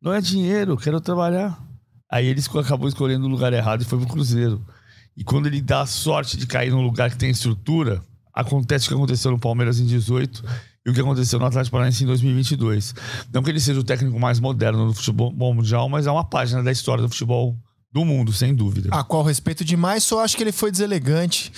[0.00, 1.62] Não é dinheiro, quero trabalhar.
[2.10, 4.64] Aí ele acabou escolhendo o lugar errado e foi pro Cruzeiro.
[5.14, 8.88] E quando ele dá a sorte de cair num lugar que tem estrutura, acontece o
[8.88, 10.42] que aconteceu no Palmeiras em 18
[10.86, 12.94] e o que aconteceu no Atlético Paranaense em 2022.
[13.30, 16.62] Não que ele seja o técnico mais moderno do futebol mundial, mas é uma página
[16.62, 17.54] da história do futebol
[17.92, 18.88] do mundo, sem dúvida.
[18.90, 21.52] A qual respeito demais, só acho que ele foi deselegante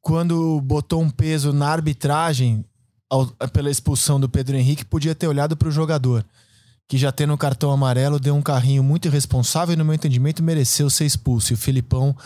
[0.00, 2.64] quando botou um peso na arbitragem
[3.10, 6.24] ao, pela expulsão do Pedro Henrique, podia ter olhado para o jogador,
[6.86, 10.42] que já tendo o cartão amarelo, deu um carrinho muito irresponsável e, no meu entendimento,
[10.42, 11.52] mereceu ser expulso.
[11.52, 12.16] E o Filipão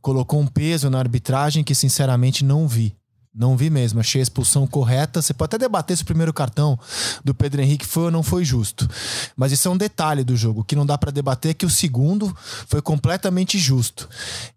[0.00, 2.94] colocou um peso na arbitragem que, sinceramente, não vi.
[3.34, 5.22] Não vi mesmo, achei a expulsão correta.
[5.22, 6.78] Você pode até debater se o primeiro cartão
[7.24, 8.86] do Pedro Henrique foi ou não foi justo.
[9.34, 10.62] Mas isso é um detalhe do jogo.
[10.62, 14.06] Que não dá para debater é que o segundo foi completamente justo.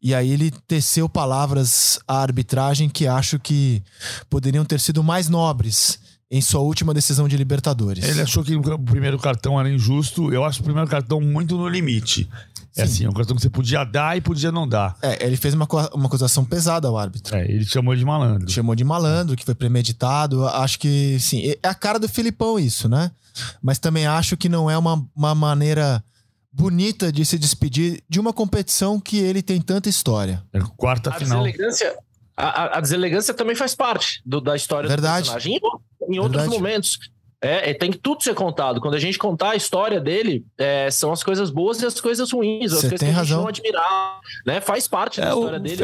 [0.02, 3.82] E aí ele teceu palavras à arbitragem que acho que
[4.30, 5.98] poderiam ter sido mais nobres
[6.30, 8.04] em sua última decisão de Libertadores.
[8.04, 10.34] Ele achou que o primeiro cartão era injusto.
[10.34, 12.30] Eu acho o primeiro cartão muito no limite.
[12.78, 14.98] É assim, é uma questão que você podia dar e podia não dar.
[15.02, 17.36] É, ele fez uma, uma acusação pesada ao árbitro.
[17.36, 18.50] É, ele chamou de malandro.
[18.50, 20.46] Chamou de malandro, que foi premeditado.
[20.48, 23.12] Acho que, sim, é a cara do Filipão isso, né?
[23.62, 26.04] Mas também acho que não é uma, uma maneira
[26.52, 30.44] bonita de se despedir de uma competição que ele tem tanta história.
[30.54, 31.44] É quarta a final.
[31.44, 31.98] Deselegância,
[32.36, 35.30] a, a, deselegância também faz parte do, da história Verdade.
[35.30, 35.60] do personagem.
[36.02, 36.50] Em, em outros Verdade.
[36.50, 37.00] momentos.
[37.46, 38.82] É, é, tem que tudo ser contado.
[38.82, 42.32] Quando a gente contar a história dele, é, são as coisas boas e as coisas
[42.32, 43.42] ruins, as Você coisas tem que a gente razão.
[43.42, 44.60] não admirar, né?
[44.62, 45.76] Faz parte da É, história o dele,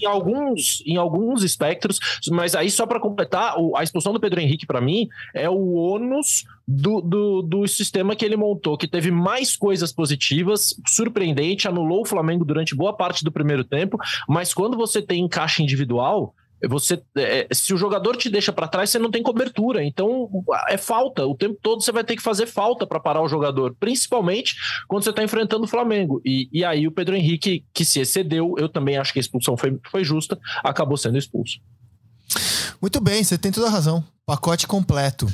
[0.00, 1.98] em alguns, em alguns espectros,
[2.30, 6.44] mas aí só para completar, a expulsão do Pedro Henrique para mim é o ônus
[6.66, 12.04] do, do, do sistema que ele montou, que teve mais coisas positivas, surpreendente, anulou o
[12.06, 13.98] Flamengo durante boa parte do primeiro tempo,
[14.28, 16.34] mas quando você tem encaixe individual,
[16.68, 19.82] você é, se o jogador te deixa para trás, você não tem cobertura.
[19.84, 20.28] Então
[20.68, 21.26] é falta.
[21.26, 24.56] O tempo todo você vai ter que fazer falta para parar o jogador, principalmente
[24.88, 26.20] quando você está enfrentando o Flamengo.
[26.24, 29.56] E, e aí o Pedro Henrique, que se excedeu, eu também acho que a expulsão
[29.56, 31.60] foi, foi justa, acabou sendo expulso.
[32.80, 34.02] Muito bem, você tem toda a razão.
[34.24, 35.26] Pacote completo.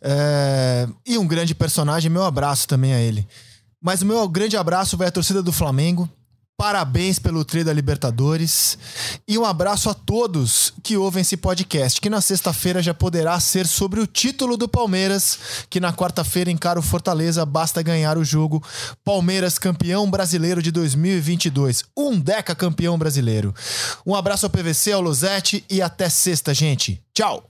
[0.00, 3.26] É, E um grande personagem, meu abraço também a ele.
[3.82, 6.08] Mas o meu grande abraço vai à torcida do Flamengo.
[6.60, 8.76] Parabéns pelo tri da Libertadores.
[9.26, 13.66] E um abraço a todos que ouvem esse podcast, que na sexta-feira já poderá ser
[13.66, 15.38] sobre o título do Palmeiras,
[15.70, 18.62] que na quarta-feira encara o Fortaleza, basta ganhar o jogo.
[19.02, 21.82] Palmeiras campeão brasileiro de 2022.
[21.96, 23.54] Um deca campeão brasileiro.
[24.04, 27.02] Um abraço ao PVC, ao Losete e até sexta, gente.
[27.14, 27.42] Tchau!